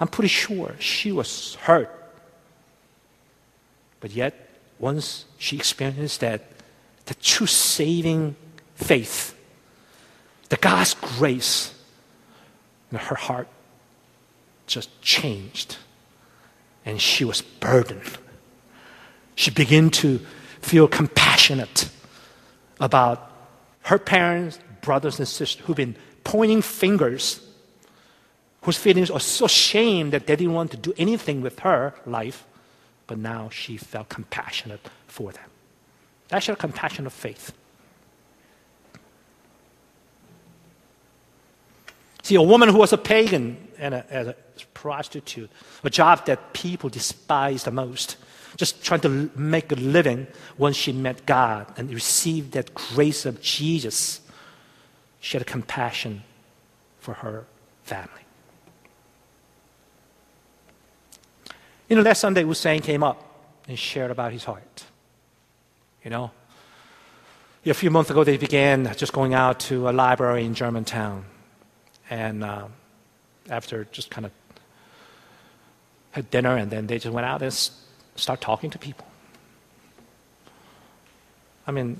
I'm 0.00 0.08
pretty 0.08 0.28
sure 0.28 0.74
she 0.78 1.12
was 1.12 1.54
hurt. 1.56 1.90
But 4.00 4.10
yet, 4.12 4.43
once 4.78 5.24
she 5.38 5.56
experienced 5.56 6.20
that, 6.20 6.42
the 7.06 7.14
true 7.14 7.46
saving 7.46 8.36
faith, 8.74 9.38
the 10.48 10.56
God's 10.56 10.94
grace, 10.94 11.74
her 12.92 13.14
heart 13.14 13.48
just 14.66 15.00
changed. 15.02 15.76
And 16.86 17.00
she 17.00 17.24
was 17.24 17.40
burdened. 17.40 18.18
She 19.34 19.50
began 19.50 19.90
to 19.90 20.20
feel 20.60 20.86
compassionate 20.86 21.88
about 22.78 23.32
her 23.82 23.98
parents, 23.98 24.58
brothers, 24.80 25.18
and 25.18 25.26
sisters 25.26 25.64
who've 25.64 25.76
been 25.76 25.96
pointing 26.24 26.62
fingers, 26.62 27.40
whose 28.62 28.76
feelings 28.76 29.10
are 29.10 29.20
so 29.20 29.46
shame 29.46 30.10
that 30.10 30.26
they 30.26 30.36
didn't 30.36 30.54
want 30.54 30.70
to 30.70 30.76
do 30.76 30.92
anything 30.96 31.40
with 31.42 31.58
her 31.60 31.94
life 32.06 32.46
but 33.06 33.18
now 33.18 33.48
she 33.48 33.76
felt 33.76 34.08
compassionate 34.08 34.80
for 35.06 35.32
them. 35.32 35.50
That's 36.28 36.46
your 36.46 36.56
compassion 36.56 37.06
of 37.06 37.12
faith. 37.12 37.52
See, 42.22 42.36
a 42.36 42.42
woman 42.42 42.70
who 42.70 42.78
was 42.78 42.92
a 42.92 42.98
pagan 42.98 43.68
and 43.78 43.94
a, 43.94 44.30
a, 44.30 44.34
prostitute, 44.72 45.50
a 45.82 45.90
job 45.90 46.24
that 46.26 46.54
people 46.54 46.88
despise 46.88 47.64
the 47.64 47.70
most, 47.70 48.16
just 48.56 48.82
trying 48.82 49.00
to 49.00 49.30
make 49.36 49.72
a 49.72 49.74
living 49.74 50.26
once 50.56 50.76
she 50.76 50.92
met 50.92 51.26
God 51.26 51.72
and 51.76 51.92
received 51.92 52.52
that 52.52 52.72
grace 52.72 53.26
of 53.26 53.42
Jesus, 53.42 54.20
she 55.20 55.36
had 55.36 55.46
compassion 55.46 56.22
for 56.98 57.14
her 57.14 57.44
family. 57.82 58.23
You 61.88 61.96
know, 61.96 62.02
last 62.02 62.20
Sunday, 62.20 62.42
Hussein 62.42 62.80
came 62.80 63.02
up 63.02 63.22
and 63.68 63.78
shared 63.78 64.10
about 64.10 64.32
his 64.32 64.44
heart. 64.44 64.84
You 66.02 66.10
know, 66.10 66.30
a 67.66 67.74
few 67.74 67.90
months 67.90 68.10
ago, 68.10 68.24
they 68.24 68.36
began 68.36 68.94
just 68.96 69.12
going 69.12 69.34
out 69.34 69.60
to 69.60 69.88
a 69.88 69.92
library 69.92 70.44
in 70.44 70.54
Germantown. 70.54 71.24
And 72.08 72.44
uh, 72.44 72.68
after 73.50 73.84
just 73.92 74.10
kind 74.10 74.26
of 74.26 74.32
had 76.12 76.30
dinner, 76.30 76.56
and 76.56 76.70
then 76.70 76.86
they 76.86 76.98
just 76.98 77.12
went 77.12 77.26
out 77.26 77.42
and 77.42 77.52
start 78.16 78.40
talking 78.40 78.70
to 78.70 78.78
people. 78.78 79.06
I 81.66 81.72
mean, 81.72 81.98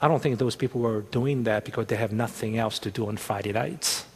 I 0.00 0.08
don't 0.08 0.22
think 0.22 0.38
those 0.38 0.56
people 0.56 0.80
were 0.80 1.00
doing 1.00 1.44
that 1.44 1.64
because 1.64 1.86
they 1.86 1.96
have 1.96 2.12
nothing 2.12 2.56
else 2.56 2.78
to 2.80 2.90
do 2.90 3.08
on 3.08 3.16
Friday 3.16 3.52
nights. 3.52 4.06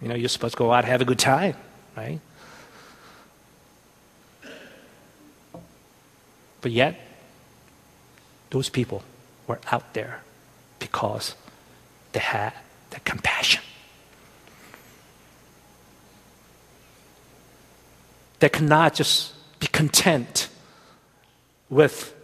You 0.00 0.08
know, 0.08 0.14
you're 0.14 0.28
supposed 0.28 0.54
to 0.54 0.58
go 0.58 0.72
out 0.72 0.84
and 0.84 0.88
have 0.88 1.00
a 1.00 1.04
good 1.04 1.18
time, 1.18 1.56
right? 1.96 2.20
But 6.64 6.72
yet, 6.72 6.98
those 8.48 8.70
people 8.70 9.02
were 9.46 9.60
out 9.70 9.92
there 9.92 10.22
because 10.78 11.34
they 12.12 12.20
had 12.20 12.54
the 12.88 13.00
compassion. 13.00 13.62
They 18.38 18.48
could 18.48 18.66
not 18.66 18.94
just 18.94 19.34
be 19.60 19.66
content 19.66 20.48
with 21.68 22.14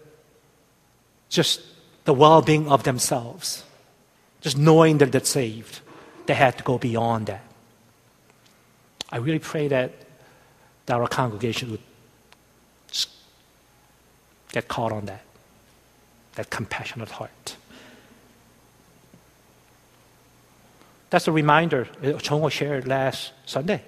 just 1.28 1.60
the 2.06 2.14
well 2.14 2.40
being 2.40 2.66
of 2.66 2.84
themselves, 2.84 3.62
just 4.40 4.56
knowing 4.56 4.96
that 4.98 5.12
they're 5.12 5.22
saved. 5.22 5.80
They 6.24 6.32
had 6.32 6.56
to 6.56 6.64
go 6.64 6.78
beyond 6.78 7.26
that. 7.26 7.44
I 9.12 9.18
really 9.18 9.38
pray 9.38 9.68
that, 9.68 9.92
that 10.86 10.94
our 10.94 11.08
congregation 11.08 11.72
would 11.72 11.89
get 14.52 14.68
caught 14.68 14.92
on 14.92 15.06
that, 15.06 15.22
that 16.34 16.50
compassionate 16.50 17.10
heart. 17.10 17.56
That's 21.10 21.26
a 21.26 21.32
reminder 21.32 21.88
uh, 22.02 22.18
Chongho 22.18 22.50
shared 22.50 22.86
last 22.86 23.32
Sunday. 23.44 23.82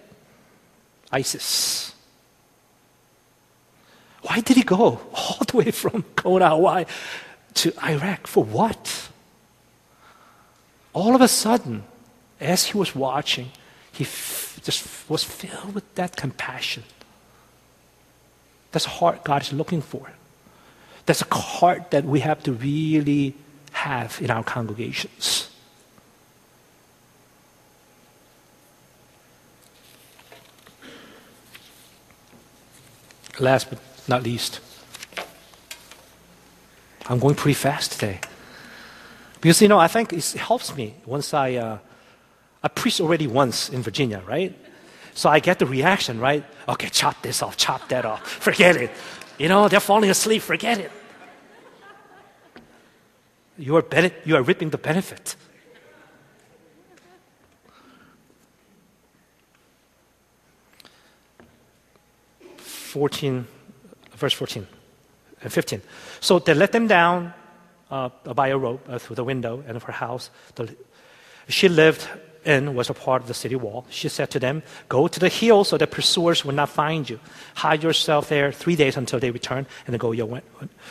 ISIS. 1.12 1.94
Why 4.22 4.40
did 4.40 4.56
he 4.56 4.62
go 4.62 5.00
all 5.14 5.38
the 5.46 5.56
way 5.56 5.70
from 5.70 6.04
Kona, 6.16 6.50
Hawaii 6.50 6.84
to 7.54 7.72
Iraq? 7.84 8.26
For 8.26 8.44
what? 8.44 9.08
All 10.92 11.14
of 11.14 11.20
a 11.20 11.28
sudden, 11.28 11.84
as 12.40 12.66
he 12.66 12.78
was 12.78 12.94
watching, 12.94 13.50
he 13.92 14.04
f- 14.04 14.58
just 14.62 15.08
was 15.08 15.22
filled 15.22 15.74
with 15.74 15.94
that 15.94 16.16
compassion. 16.16 16.84
That's 18.72 18.84
the 18.84 18.90
heart 18.90 19.22
God 19.22 19.42
is 19.42 19.52
looking 19.52 19.82
for. 19.82 20.12
That's 21.06 21.22
a 21.22 21.34
heart 21.34 21.90
that 21.90 22.04
we 22.04 22.20
have 22.20 22.42
to 22.44 22.52
really 22.52 23.34
have 23.72 24.20
in 24.20 24.30
our 24.30 24.44
congregations. 24.44 25.48
Last 33.40 33.70
but 33.70 33.78
not 34.06 34.22
least, 34.22 34.60
I'm 37.06 37.18
going 37.18 37.34
pretty 37.34 37.54
fast 37.54 37.92
today. 37.92 38.20
Because, 39.40 39.60
you 39.60 39.66
know, 39.66 39.78
I 39.78 39.88
think 39.88 40.12
it 40.12 40.32
helps 40.34 40.76
me 40.76 40.94
once 41.04 41.34
I, 41.34 41.54
uh, 41.54 41.78
I 42.62 42.68
preached 42.68 43.00
already 43.00 43.26
once 43.26 43.68
in 43.68 43.82
Virginia, 43.82 44.22
right? 44.28 44.56
So 45.14 45.28
I 45.28 45.40
get 45.40 45.58
the 45.58 45.66
reaction, 45.66 46.20
right? 46.20 46.44
Okay, 46.68 46.88
chop 46.88 47.20
this 47.22 47.42
off, 47.42 47.56
chop 47.56 47.88
that 47.88 48.04
off, 48.04 48.24
forget 48.24 48.76
it. 48.76 48.90
You 49.42 49.48
know, 49.48 49.66
they're 49.66 49.80
falling 49.80 50.08
asleep, 50.08 50.40
forget 50.40 50.78
it. 50.78 50.92
You 53.58 53.74
are, 53.74 53.82
bene- 53.82 54.14
you 54.24 54.36
are 54.36 54.42
reaping 54.42 54.70
the 54.70 54.78
benefit. 54.78 55.34
Fourteen, 62.56 63.48
verse 64.12 64.32
fourteen 64.32 64.68
and 65.40 65.52
fifteen. 65.52 65.82
So 66.20 66.38
they 66.38 66.54
let 66.54 66.70
them 66.70 66.86
down 66.86 67.34
uh, 67.90 68.10
by 68.36 68.46
a 68.50 68.56
rope 68.56 68.86
uh, 68.88 69.00
through 69.00 69.16
the 69.16 69.24
window 69.24 69.64
and 69.66 69.76
of 69.76 69.82
her 69.82 69.92
house. 69.92 70.30
The, 70.54 70.72
she 71.48 71.68
lived 71.68 72.08
in 72.44 72.74
was 72.74 72.90
a 72.90 72.94
part 72.94 73.22
of 73.22 73.28
the 73.28 73.34
city 73.34 73.54
wall. 73.54 73.86
She 73.90 74.08
said 74.08 74.30
to 74.30 74.38
them, 74.38 74.62
Go 74.88 75.08
to 75.08 75.20
the 75.20 75.28
hill 75.28 75.64
so 75.64 75.78
the 75.78 75.86
pursuers 75.86 76.44
will 76.44 76.54
not 76.54 76.68
find 76.68 77.08
you. 77.08 77.20
Hide 77.54 77.82
yourself 77.82 78.28
there 78.28 78.52
three 78.52 78.76
days 78.76 78.96
until 78.96 79.20
they 79.20 79.30
return, 79.30 79.66
and 79.86 79.92
then 79.92 79.98
go, 79.98 80.12
your 80.12 80.42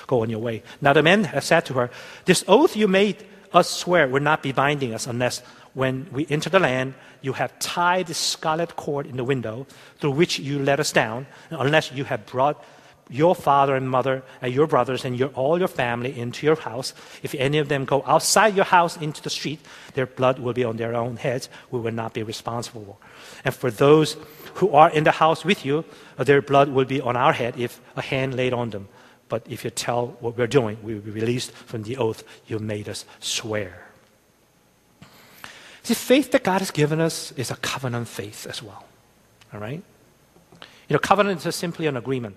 go 0.07 0.21
on 0.21 0.29
your 0.29 0.39
way. 0.39 0.63
Now 0.81 0.93
the 0.93 1.03
men 1.03 1.29
said 1.41 1.65
to 1.65 1.73
her, 1.73 1.89
This 2.25 2.43
oath 2.47 2.75
you 2.75 2.87
made 2.87 3.25
us 3.53 3.69
swear 3.69 4.07
will 4.07 4.21
not 4.21 4.41
be 4.41 4.51
binding 4.51 4.93
us 4.93 5.07
unless 5.07 5.41
when 5.73 6.07
we 6.11 6.27
enter 6.29 6.49
the 6.49 6.59
land, 6.59 6.93
you 7.21 7.33
have 7.33 7.57
tied 7.59 8.07
the 8.07 8.13
scarlet 8.13 8.75
cord 8.75 9.05
in 9.05 9.17
the 9.17 9.23
window 9.23 9.67
through 9.99 10.11
which 10.11 10.39
you 10.39 10.59
let 10.59 10.79
us 10.79 10.91
down, 10.91 11.27
unless 11.49 11.91
you 11.91 12.03
have 12.03 12.25
brought 12.25 12.63
your 13.11 13.35
father 13.35 13.75
and 13.75 13.89
mother 13.89 14.23
and 14.41 14.53
your 14.53 14.67
brothers 14.67 15.03
and 15.03 15.17
your, 15.17 15.29
all 15.29 15.59
your 15.59 15.67
family 15.67 16.17
into 16.17 16.45
your 16.45 16.55
house. 16.55 16.93
If 17.21 17.35
any 17.35 17.57
of 17.57 17.67
them 17.67 17.85
go 17.85 18.03
outside 18.07 18.55
your 18.55 18.65
house 18.65 18.97
into 18.97 19.21
the 19.21 19.29
street, 19.29 19.59
their 19.93 20.07
blood 20.07 20.39
will 20.39 20.53
be 20.53 20.63
on 20.63 20.77
their 20.77 20.95
own 20.95 21.17
heads. 21.17 21.49
We 21.69 21.79
will 21.79 21.91
not 21.91 22.13
be 22.13 22.23
responsible. 22.23 22.99
And 23.43 23.53
for 23.53 23.69
those 23.69 24.15
who 24.55 24.69
are 24.71 24.89
in 24.89 25.03
the 25.03 25.11
house 25.11 25.43
with 25.43 25.65
you, 25.65 25.83
uh, 26.17 26.23
their 26.23 26.41
blood 26.41 26.69
will 26.69 26.85
be 26.85 27.01
on 27.01 27.17
our 27.17 27.33
head 27.33 27.55
if 27.57 27.81
a 27.95 28.01
hand 28.01 28.35
laid 28.35 28.53
on 28.53 28.69
them. 28.69 28.87
But 29.27 29.45
if 29.49 29.63
you 29.63 29.69
tell 29.69 30.17
what 30.19 30.37
we're 30.37 30.47
doing, 30.47 30.77
we 30.81 30.93
will 30.93 31.01
be 31.01 31.11
released 31.11 31.51
from 31.51 31.83
the 31.83 31.97
oath 31.97 32.23
you 32.47 32.59
made 32.59 32.87
us 32.87 33.05
swear. 33.19 33.87
See, 35.83 35.93
faith 35.95 36.31
that 36.31 36.43
God 36.43 36.59
has 36.59 36.71
given 36.71 37.01
us 37.01 37.31
is 37.33 37.51
a 37.51 37.55
covenant 37.55 38.07
faith 38.07 38.45
as 38.45 38.61
well. 38.61 38.85
All 39.53 39.59
right? 39.59 39.81
You 40.87 40.93
know, 40.93 40.99
covenant 40.99 41.45
is 41.45 41.55
simply 41.55 41.87
an 41.87 41.97
agreement 41.97 42.35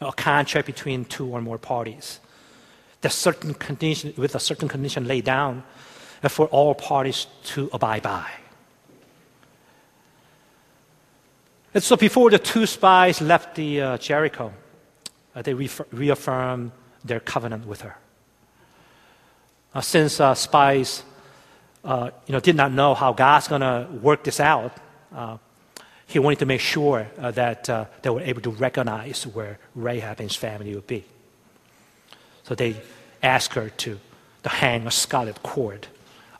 a 0.00 0.12
contract 0.12 0.66
between 0.66 1.04
two 1.04 1.28
or 1.28 1.40
more 1.40 1.58
parties. 1.58 2.20
The 3.00 3.10
certain 3.10 3.54
condition, 3.54 4.14
with 4.16 4.34
a 4.34 4.40
certain 4.40 4.68
condition 4.68 5.06
laid 5.06 5.24
down 5.24 5.62
for 6.28 6.46
all 6.46 6.74
parties 6.74 7.26
to 7.44 7.68
abide 7.72 8.02
by. 8.02 8.30
And 11.74 11.82
so 11.82 11.96
before 11.96 12.30
the 12.30 12.38
two 12.38 12.66
spies 12.66 13.20
left 13.20 13.56
the 13.56 13.80
uh, 13.80 13.98
Jericho, 13.98 14.52
uh, 15.34 15.42
they 15.42 15.54
reaffirmed 15.54 16.70
their 17.04 17.20
covenant 17.20 17.66
with 17.66 17.80
her. 17.82 17.96
Uh, 19.74 19.80
since 19.80 20.20
uh, 20.20 20.34
spies 20.34 21.02
uh, 21.84 22.10
you 22.26 22.32
know, 22.32 22.40
did 22.40 22.56
not 22.56 22.72
know 22.72 22.94
how 22.94 23.12
God's 23.12 23.48
going 23.48 23.60
to 23.60 23.88
work 24.00 24.24
this 24.24 24.40
out, 24.40 24.72
uh, 25.14 25.36
he 26.06 26.18
wanted 26.18 26.38
to 26.40 26.46
make 26.46 26.60
sure 26.60 27.06
uh, 27.18 27.30
that 27.32 27.68
uh, 27.70 27.86
they 28.02 28.10
were 28.10 28.20
able 28.20 28.40
to 28.42 28.50
recognize 28.50 29.26
where 29.26 29.58
Rahab 29.74 30.20
and 30.20 30.30
his 30.30 30.36
family 30.36 30.74
would 30.74 30.86
be. 30.86 31.04
So 32.44 32.54
they 32.54 32.76
asked 33.22 33.54
her 33.54 33.70
to, 33.70 33.98
to 34.42 34.48
hang 34.48 34.86
a 34.86 34.90
scarlet 34.90 35.42
cord 35.42 35.86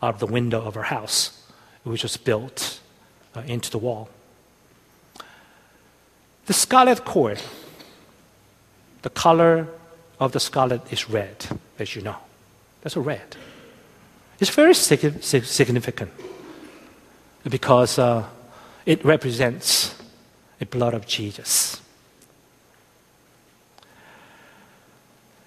out 0.03 0.14
of 0.14 0.20
the 0.20 0.27
window 0.27 0.62
of 0.62 0.74
her 0.74 0.83
house, 0.83 1.46
which 1.83 2.03
was 2.03 2.16
built 2.16 2.81
uh, 3.35 3.42
into 3.46 3.70
the 3.70 3.79
wall. 3.79 4.09
The 6.46 6.53
scarlet 6.53 7.05
cord, 7.05 7.40
the 9.00 9.11
color 9.11 9.66
of 10.20 10.33
the 10.33 10.40
scarlet 10.40 10.92
is 10.92 11.09
red, 11.09 11.46
as 11.79 11.96
you 11.96 12.03
know. 12.03 12.16
That's 12.83 12.96
a 12.96 13.00
red. 13.00 13.37
It's 14.40 14.50
very 14.50 14.74
significant 14.74 16.11
because 17.48 17.98
uh, 17.98 18.24
it 18.87 19.05
represents 19.05 19.94
the 20.59 20.66
blood 20.66 20.94
of 20.94 21.07
Jesus. 21.07 21.81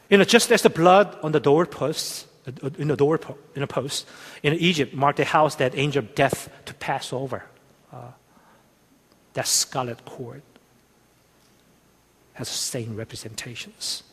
You 0.09 0.17
know, 0.17 0.23
just 0.23 0.51
as 0.51 0.61
the 0.61 0.69
blood 0.69 1.17
on 1.21 1.31
the 1.33 1.39
doorposts, 1.39 2.25
uh, 2.47 2.69
in 2.77 2.87
the 2.87 2.95
door 2.95 3.19
in 3.55 3.63
a 3.63 3.67
post 3.67 4.07
in 4.41 4.53
Egypt 4.53 4.93
marked 4.93 5.17
the 5.17 5.25
house 5.25 5.55
that 5.55 5.77
angel 5.77 6.03
of 6.03 6.15
death 6.15 6.49
to 6.65 6.73
pass 6.75 7.11
over, 7.11 7.43
uh, 7.91 8.11
that 9.33 9.47
scarlet 9.47 10.03
cord 10.05 10.41
has 12.33 12.47
the 12.47 12.53
same 12.53 12.95
representations. 12.95 14.03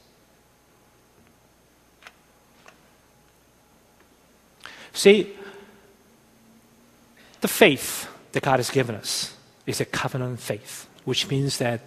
See, 4.92 5.32
the 7.40 7.48
faith 7.48 8.08
that 8.34 8.42
God 8.42 8.58
has 8.58 8.70
given 8.70 8.96
us 8.96 9.34
is 9.64 9.80
a 9.80 9.84
covenant 9.84 10.40
faith, 10.40 10.88
which 11.04 11.30
means 11.30 11.58
that 11.58 11.80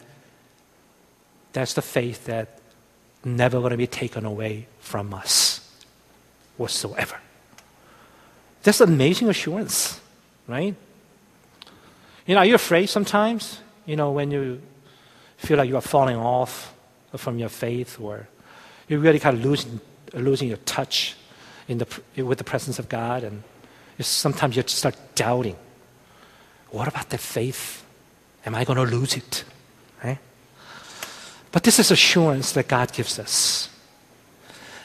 that's 1.54 1.74
the 1.74 1.82
faith 1.82 2.26
that 2.26 2.60
never 3.24 3.60
going 3.60 3.72
to 3.72 3.78
be 3.78 3.88
taken 3.88 4.26
away 4.26 4.68
from 4.80 5.14
us 5.14 5.60
whatsoever. 6.56 7.18
That's 8.64 8.82
amazing 8.82 9.28
assurance, 9.30 10.00
right? 10.48 10.74
You 12.26 12.36
know, 12.36 12.40
are 12.40 12.46
you 12.46 12.56
afraid 12.56 12.88
sometimes? 12.88 13.60
You 13.86 13.98
know, 13.98 14.12
when 14.12 14.32
you 14.32 14.62
feel 15.38 15.58
like 15.58 15.68
you 15.68 15.76
are 15.76 15.82
falling 15.82 16.16
off 16.16 16.74
from 17.16 17.40
your 17.40 17.50
faith, 17.50 18.00
or 18.00 18.28
you're 18.88 19.00
really 19.00 19.20
kind 19.20 19.38
of 19.38 19.44
losing, 19.44 19.82
losing 20.14 20.48
your 20.48 20.58
touch 20.58 21.16
in 21.68 21.80
the, 21.80 22.24
with 22.24 22.38
the 22.38 22.44
presence 22.44 22.80
of 22.80 22.88
God, 22.88 23.24
and 23.24 23.44
sometimes 24.00 24.56
you 24.56 24.64
start 24.66 24.96
doubting 25.16 25.58
what 26.72 26.88
about 26.88 27.10
the 27.10 27.18
faith? 27.18 27.84
Am 28.46 28.56
I 28.56 28.64
going 28.64 28.78
to 28.78 28.96
lose 28.96 29.16
it? 29.16 29.44
Right? 30.04 30.20
But 31.52 31.64
this 31.64 31.80
is 31.80 31.92
assurance 31.92 32.52
that 32.54 32.68
God 32.68 32.92
gives 32.94 33.20
us. 33.20 33.70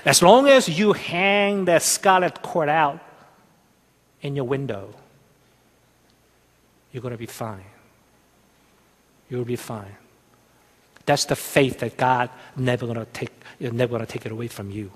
As 0.05 0.23
long 0.23 0.49
as 0.49 0.69
you 0.69 0.93
hang 0.93 1.65
that 1.67 1.83
scarlet 1.83 2.43
cord 2.43 2.69
out 2.69 3.01
in 4.21 4.35
your 4.35 4.45
window, 4.45 4.95
you're 6.93 7.03
going 7.03 7.13
to 7.13 7.19
be 7.19 7.27
fine. 7.27 7.65
You'll 9.31 9.45
be 9.45 9.57
fine. 9.57 9.97
That's 11.07 11.25
the 11.25 11.37
faith 11.37 11.81
that 11.81 11.97
God 11.97 12.31
never 12.57 12.87
going 12.87 12.99
to 12.99 13.07
take, 13.07 13.33
never 13.61 13.97
going 13.97 14.07
to 14.07 14.13
take 14.13 14.27
it 14.27 14.33
away 14.33 14.49
from 14.49 14.71
you. 14.71 14.85
you 14.85 14.91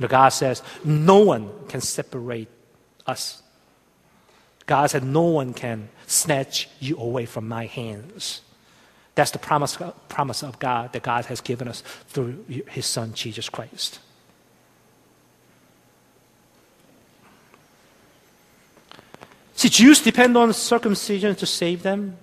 know, 0.00 0.08
God 0.08 0.28
says, 0.30 0.62
no 0.84 1.18
one 1.18 1.50
can 1.68 1.80
separate 1.80 2.48
us 3.06 3.43
God 4.66 4.90
said, 4.90 5.04
No 5.04 5.22
one 5.22 5.54
can 5.54 5.88
snatch 6.06 6.68
you 6.80 6.96
away 6.98 7.26
from 7.26 7.48
my 7.48 7.66
hands. 7.66 8.40
That's 9.14 9.30
the 9.30 9.38
promise, 9.38 9.78
promise 10.08 10.42
of 10.42 10.58
God 10.58 10.92
that 10.92 11.02
God 11.02 11.26
has 11.26 11.40
given 11.40 11.68
us 11.68 11.82
through 12.08 12.44
his 12.68 12.86
Son, 12.86 13.14
Jesus 13.14 13.48
Christ. 13.48 14.00
See, 19.54 19.68
Jews 19.68 20.02
depend 20.02 20.36
on 20.36 20.52
circumcision 20.52 21.34
to 21.36 21.46
save 21.46 21.82
them, 21.82 22.16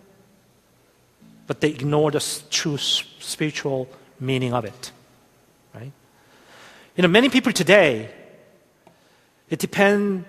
but 1.47 1.61
they 1.61 1.69
ignore 1.69 2.11
the 2.11 2.19
true 2.49 2.77
spiritual 2.77 3.87
meaning 4.19 4.53
of 4.53 4.65
it. 4.65 4.91
Right? 5.73 5.91
You 6.95 7.03
know, 7.03 7.07
many 7.07 7.29
people 7.29 7.53
today, 7.53 8.09
it 9.49 9.59
depend 9.59 10.25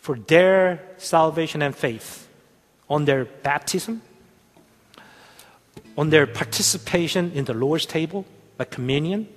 for 0.00 0.16
their 0.16 0.80
salvation 0.96 1.62
and 1.62 1.76
faith 1.76 2.28
on 2.88 3.04
their 3.04 3.24
baptism, 3.24 4.00
on 5.96 6.10
their 6.10 6.26
participation 6.26 7.30
in 7.32 7.44
the 7.44 7.54
Lord's 7.54 7.86
table, 7.86 8.24
like 8.58 8.70
communion, 8.70 9.28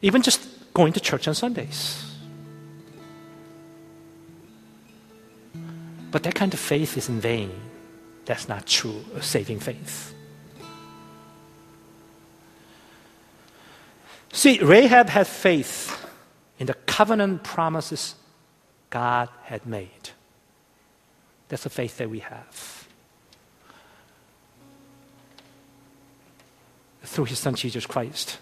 even 0.00 0.22
just 0.22 0.48
going 0.72 0.92
to 0.94 1.00
church 1.00 1.28
on 1.28 1.34
Sundays. 1.34 2.04
But 6.10 6.22
that 6.22 6.34
kind 6.34 6.54
of 6.54 6.58
faith 6.58 6.96
is 6.96 7.10
in 7.10 7.20
vain. 7.20 7.50
That's 8.24 8.48
not 8.48 8.66
true 8.66 9.04
saving 9.20 9.60
faith. 9.60 10.14
See, 14.32 14.58
Rahab 14.60 15.08
had 15.08 15.26
faith 15.26 16.06
in 16.58 16.66
the 16.66 16.74
covenant 16.74 17.42
promises 17.42 18.14
God 18.90 19.28
had 19.44 19.66
made. 19.66 20.10
That's 21.48 21.64
the 21.64 21.70
faith 21.70 21.96
that 21.98 22.10
we 22.10 22.20
have. 22.20 22.86
Through 27.02 27.26
his 27.26 27.38
son 27.38 27.54
Jesus 27.54 27.86
Christ. 27.86 28.38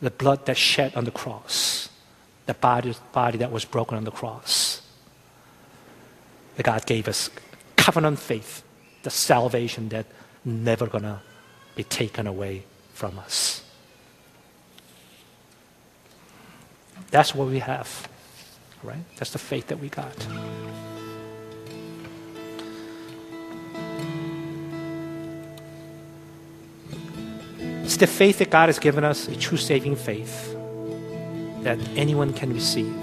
The 0.00 0.10
blood 0.10 0.46
that 0.46 0.56
shed 0.56 0.94
on 0.96 1.04
the 1.04 1.10
cross, 1.10 1.88
the 2.46 2.54
body, 2.54 2.94
body 3.12 3.38
that 3.38 3.52
was 3.52 3.64
broken 3.64 3.96
on 3.96 4.04
the 4.04 4.10
cross. 4.10 4.82
That 6.56 6.64
God 6.64 6.86
gave 6.86 7.08
us 7.08 7.30
covenant 7.76 8.18
faith, 8.18 8.62
the 9.02 9.10
salvation 9.10 9.88
that 9.90 10.06
never 10.44 10.86
gonna 10.86 11.22
be 11.74 11.84
taken 11.84 12.26
away 12.26 12.64
from 12.92 13.18
us. 13.18 13.62
That's 17.10 17.34
what 17.34 17.48
we 17.48 17.60
have, 17.60 18.08
right? 18.84 19.04
That's 19.16 19.32
the 19.32 19.38
faith 19.38 19.68
that 19.68 19.80
we 19.80 19.88
got. 19.88 20.14
It's 27.82 27.96
the 27.96 28.06
faith 28.06 28.38
that 28.38 28.50
God 28.50 28.68
has 28.68 28.78
given 28.78 29.04
us, 29.04 29.28
a 29.28 29.36
true 29.36 29.58
saving 29.58 29.96
faith 29.96 30.52
that 31.62 31.78
anyone 31.96 32.32
can 32.32 32.52
receive. 32.52 32.94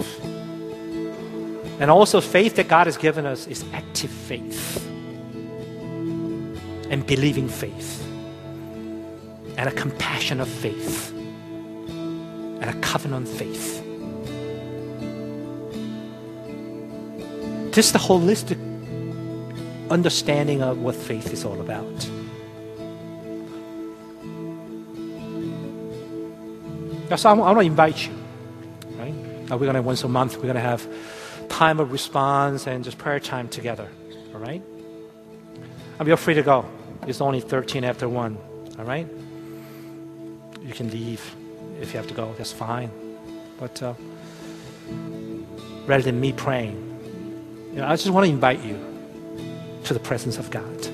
And 1.79 1.89
also, 1.89 2.21
faith 2.21 2.55
that 2.55 2.67
God 2.67 2.87
has 2.87 2.97
given 2.97 3.25
us 3.25 3.47
is 3.47 3.65
active 3.73 4.11
faith 4.11 4.85
and 6.89 7.05
believing 7.07 7.47
faith 7.47 8.05
and 9.57 9.67
a 9.67 9.71
compassion 9.71 10.39
of 10.39 10.47
faith 10.47 11.11
and 11.13 12.65
a 12.65 12.73
covenant 12.81 13.27
faith. 13.27 13.80
Just 17.71 17.93
the 17.93 17.99
holistic 17.99 18.59
understanding 19.89 20.61
of 20.61 20.79
what 20.79 20.95
faith 20.95 21.31
is 21.31 21.45
all 21.45 21.59
about. 21.59 22.09
So 27.17 27.29
I 27.29 27.33
want 27.33 27.57
to 27.59 27.65
invite 27.65 28.07
you, 28.07 28.13
right? 28.97 29.13
we're 29.49 29.57
going 29.57 29.73
to 29.73 29.81
once 29.81 30.03
a 30.03 30.07
month, 30.07 30.37
we're 30.37 30.43
going 30.43 30.55
to 30.55 30.61
have 30.61 30.87
time 31.49 31.81
of 31.81 31.91
response 31.91 32.67
and 32.67 32.85
just 32.85 32.97
prayer 32.97 33.19
time 33.19 33.49
together, 33.49 33.89
all 34.33 34.39
right? 34.39 34.63
And 35.99 36.07
you're 36.07 36.15
free 36.15 36.35
to 36.35 36.41
go. 36.41 36.65
It's 37.05 37.19
only 37.19 37.41
13 37.41 37.83
after 37.83 38.07
1, 38.07 38.37
all 38.79 38.85
right? 38.85 39.07
You 40.61 40.73
can 40.73 40.89
leave 40.89 41.35
if 41.81 41.93
you 41.93 41.97
have 41.97 42.07
to 42.07 42.13
go, 42.13 42.33
that's 42.37 42.53
fine. 42.53 42.91
But 43.59 43.81
uh, 43.83 43.93
rather 45.85 46.03
than 46.03 46.21
me 46.21 46.31
praying, 46.31 46.90
you 47.71 47.77
know, 47.77 47.87
I 47.87 47.95
just 47.95 48.09
want 48.09 48.25
to 48.25 48.31
invite 48.31 48.63
you 48.63 48.77
to 49.85 49.93
the 49.93 49.99
presence 49.99 50.37
of 50.37 50.51
God. 50.51 50.87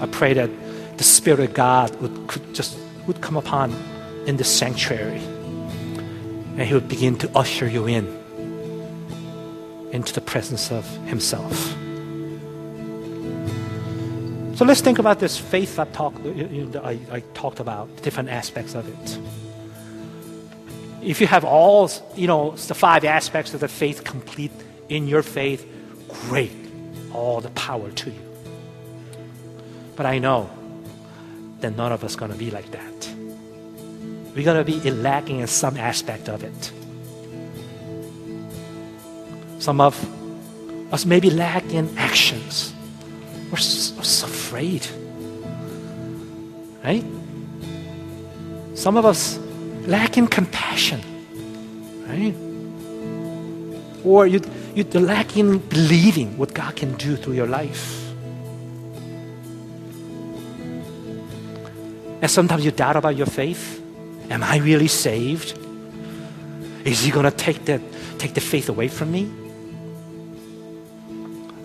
I 0.00 0.06
pray 0.06 0.34
that 0.34 0.50
the 0.98 1.04
Spirit 1.04 1.40
of 1.40 1.54
God 1.54 1.94
would 2.00 2.26
could 2.26 2.54
just 2.54 2.76
would 3.06 3.20
come 3.20 3.36
upon 3.36 3.72
in 4.26 4.36
the 4.36 4.44
sanctuary 4.44 5.22
and 6.56 6.62
he 6.62 6.74
would 6.74 6.88
begin 6.88 7.16
to 7.18 7.30
usher 7.36 7.68
you 7.68 7.86
in 7.86 8.06
into 9.92 10.12
the 10.12 10.20
presence 10.20 10.72
of 10.72 10.84
himself. 11.06 11.56
So 14.56 14.64
let's 14.64 14.80
think 14.80 14.98
about 14.98 15.18
this 15.18 15.36
faith 15.36 15.78
I 15.78 15.84
I, 16.84 16.98
I 17.10 17.20
talked 17.34 17.60
about, 17.60 17.88
different 18.02 18.28
aspects 18.28 18.74
of 18.74 18.88
it. 18.88 19.18
If 21.04 21.20
you 21.20 21.26
have 21.26 21.44
all, 21.44 21.90
you 22.16 22.26
know, 22.26 22.52
the 22.52 22.74
five 22.74 23.04
aspects 23.04 23.52
of 23.52 23.60
the 23.60 23.68
faith 23.68 24.04
complete 24.04 24.52
in 24.88 25.06
your 25.06 25.22
faith, 25.22 25.66
great. 26.28 26.52
All 27.12 27.40
the 27.40 27.50
power 27.50 27.90
to 27.90 28.10
you. 28.10 28.20
But 29.96 30.06
I 30.06 30.18
know 30.18 30.50
that 31.60 31.76
none 31.76 31.92
of 31.92 32.02
us 32.04 32.16
going 32.16 32.32
to 32.32 32.38
be 32.38 32.50
like 32.50 32.70
that. 32.70 33.14
We're 34.34 34.44
going 34.44 34.64
to 34.64 34.64
be 34.64 34.90
lacking 34.90 35.40
in 35.40 35.46
some 35.46 35.76
aspect 35.76 36.28
of 36.28 36.42
it. 36.42 36.72
Some 39.62 39.80
of 39.80 39.94
us 40.92 41.04
maybe 41.04 41.30
lack 41.30 41.64
in 41.72 41.96
actions. 41.96 42.74
We're 43.50 43.58
so, 43.58 44.26
afraid. 44.26 44.86
Right? 46.82 47.04
Some 48.74 48.96
of 48.96 49.06
us 49.06 49.38
lack 49.86 50.16
in 50.16 50.26
compassion. 50.26 51.00
Right? 52.06 52.34
Or 54.04 54.26
you, 54.26 54.40
you 54.74 54.84
lack 54.84 55.36
in 55.36 55.58
believing 55.58 56.36
what 56.36 56.52
God 56.54 56.76
can 56.76 56.94
do 56.94 57.16
through 57.16 57.34
your 57.34 57.46
life. 57.46 58.00
And 62.20 62.30
sometimes 62.30 62.64
you 62.64 62.70
doubt 62.70 62.96
about 62.96 63.16
your 63.16 63.26
faith. 63.26 63.82
Am 64.30 64.42
I 64.42 64.58
really 64.58 64.88
saved? 64.88 65.58
Is 66.84 67.02
he 67.02 67.10
going 67.10 67.24
to 67.24 67.30
take 67.30 67.64
the, 67.64 67.80
take 68.18 68.34
the 68.34 68.40
faith 68.40 68.68
away 68.68 68.88
from 68.88 69.10
me? 69.10 69.30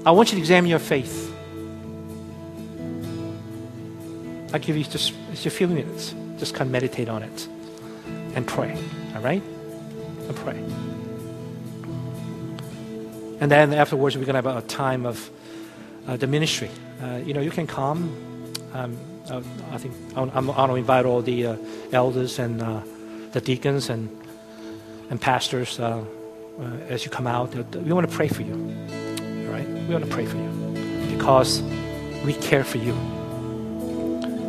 I 0.06 0.12
want 0.12 0.32
you 0.32 0.36
to 0.36 0.40
examine 0.40 0.70
your 0.70 0.80
faith. 0.80 1.28
I'll 4.54 4.60
give 4.60 4.76
you 4.76 4.84
just, 4.84 5.14
just 5.32 5.46
a 5.46 5.50
few 5.50 5.68
minutes. 5.68 6.16
Just 6.38 6.56
kind 6.56 6.68
of 6.68 6.72
meditate 6.72 7.10
on 7.10 7.22
it 7.22 7.48
and 8.36 8.48
pray. 8.48 8.78
All 9.16 9.22
right? 9.22 9.44
And 9.44 10.36
pray. 10.36 10.58
And 13.42 13.50
then 13.50 13.74
afterwards, 13.74 14.18
we're 14.18 14.26
going 14.26 14.42
to 14.42 14.50
have 14.50 14.64
a 14.64 14.68
time 14.68 15.06
of 15.06 15.30
uh, 16.08 16.18
the 16.18 16.28
ministry. 16.28 16.70
Uh, 17.02 17.22
you 17.24 17.34
know, 17.34 17.42
you 17.42 17.52
can 17.52 17.68
come. 17.68 18.14
Um, 18.74 18.98
uh, 19.30 19.42
I 19.72 19.78
think 19.78 19.94
I'm 20.16 20.48
gonna 20.48 20.74
invite 20.74 21.06
all 21.06 21.22
the 21.22 21.46
uh, 21.46 21.58
elders 21.92 22.40
and 22.40 22.62
uh, 22.62 22.82
the 23.32 23.42
deacons 23.42 23.90
and 23.90 24.10
and 25.10 25.22
pastors 25.22 25.80
uh, 25.80 26.04
as 26.88 27.06
you 27.06 27.12
come 27.12 27.28
out. 27.28 27.54
We 27.76 27.94
want 27.94 28.10
to 28.10 28.16
pray 28.16 28.28
for 28.28 28.42
you. 28.42 28.54
All 28.54 29.54
right? 29.54 29.68
We 29.68 29.94
want 29.94 30.06
to 30.06 30.12
pray 30.12 30.26
for 30.26 30.38
you 30.38 30.50
because 31.16 31.62
we 32.26 32.34
care 32.34 32.64
for 32.64 32.78
you. 32.78 32.94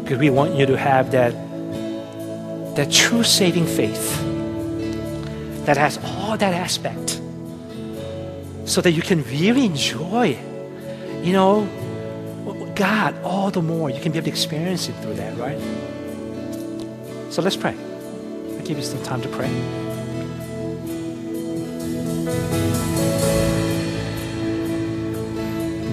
Because 0.02 0.18
we 0.18 0.30
want 0.30 0.54
you 0.54 0.66
to 0.66 0.76
have 0.76 1.10
that 1.12 1.34
that 2.76 2.90
true 2.90 3.22
saving 3.22 3.66
faith 3.66 4.18
that 5.66 5.76
has 5.76 5.98
all 6.04 6.36
that 6.36 6.54
aspect 6.54 7.20
so 8.64 8.80
that 8.80 8.92
you 8.92 9.02
can 9.02 9.22
really 9.24 9.66
enjoy, 9.66 10.38
you 11.22 11.32
know, 11.32 11.68
God 12.74 13.14
all 13.22 13.50
the 13.50 13.60
more. 13.60 13.90
You 13.90 14.00
can 14.00 14.12
be 14.12 14.18
able 14.18 14.26
to 14.26 14.30
experience 14.30 14.88
it 14.88 14.94
through 15.02 15.14
that, 15.14 15.36
right? 15.36 15.60
So 17.30 17.42
let's 17.42 17.56
pray. 17.56 17.74
I'll 17.74 18.64
give 18.64 18.78
you 18.78 18.82
some 18.82 19.02
time 19.02 19.20
to 19.22 19.28
pray. 19.28 19.50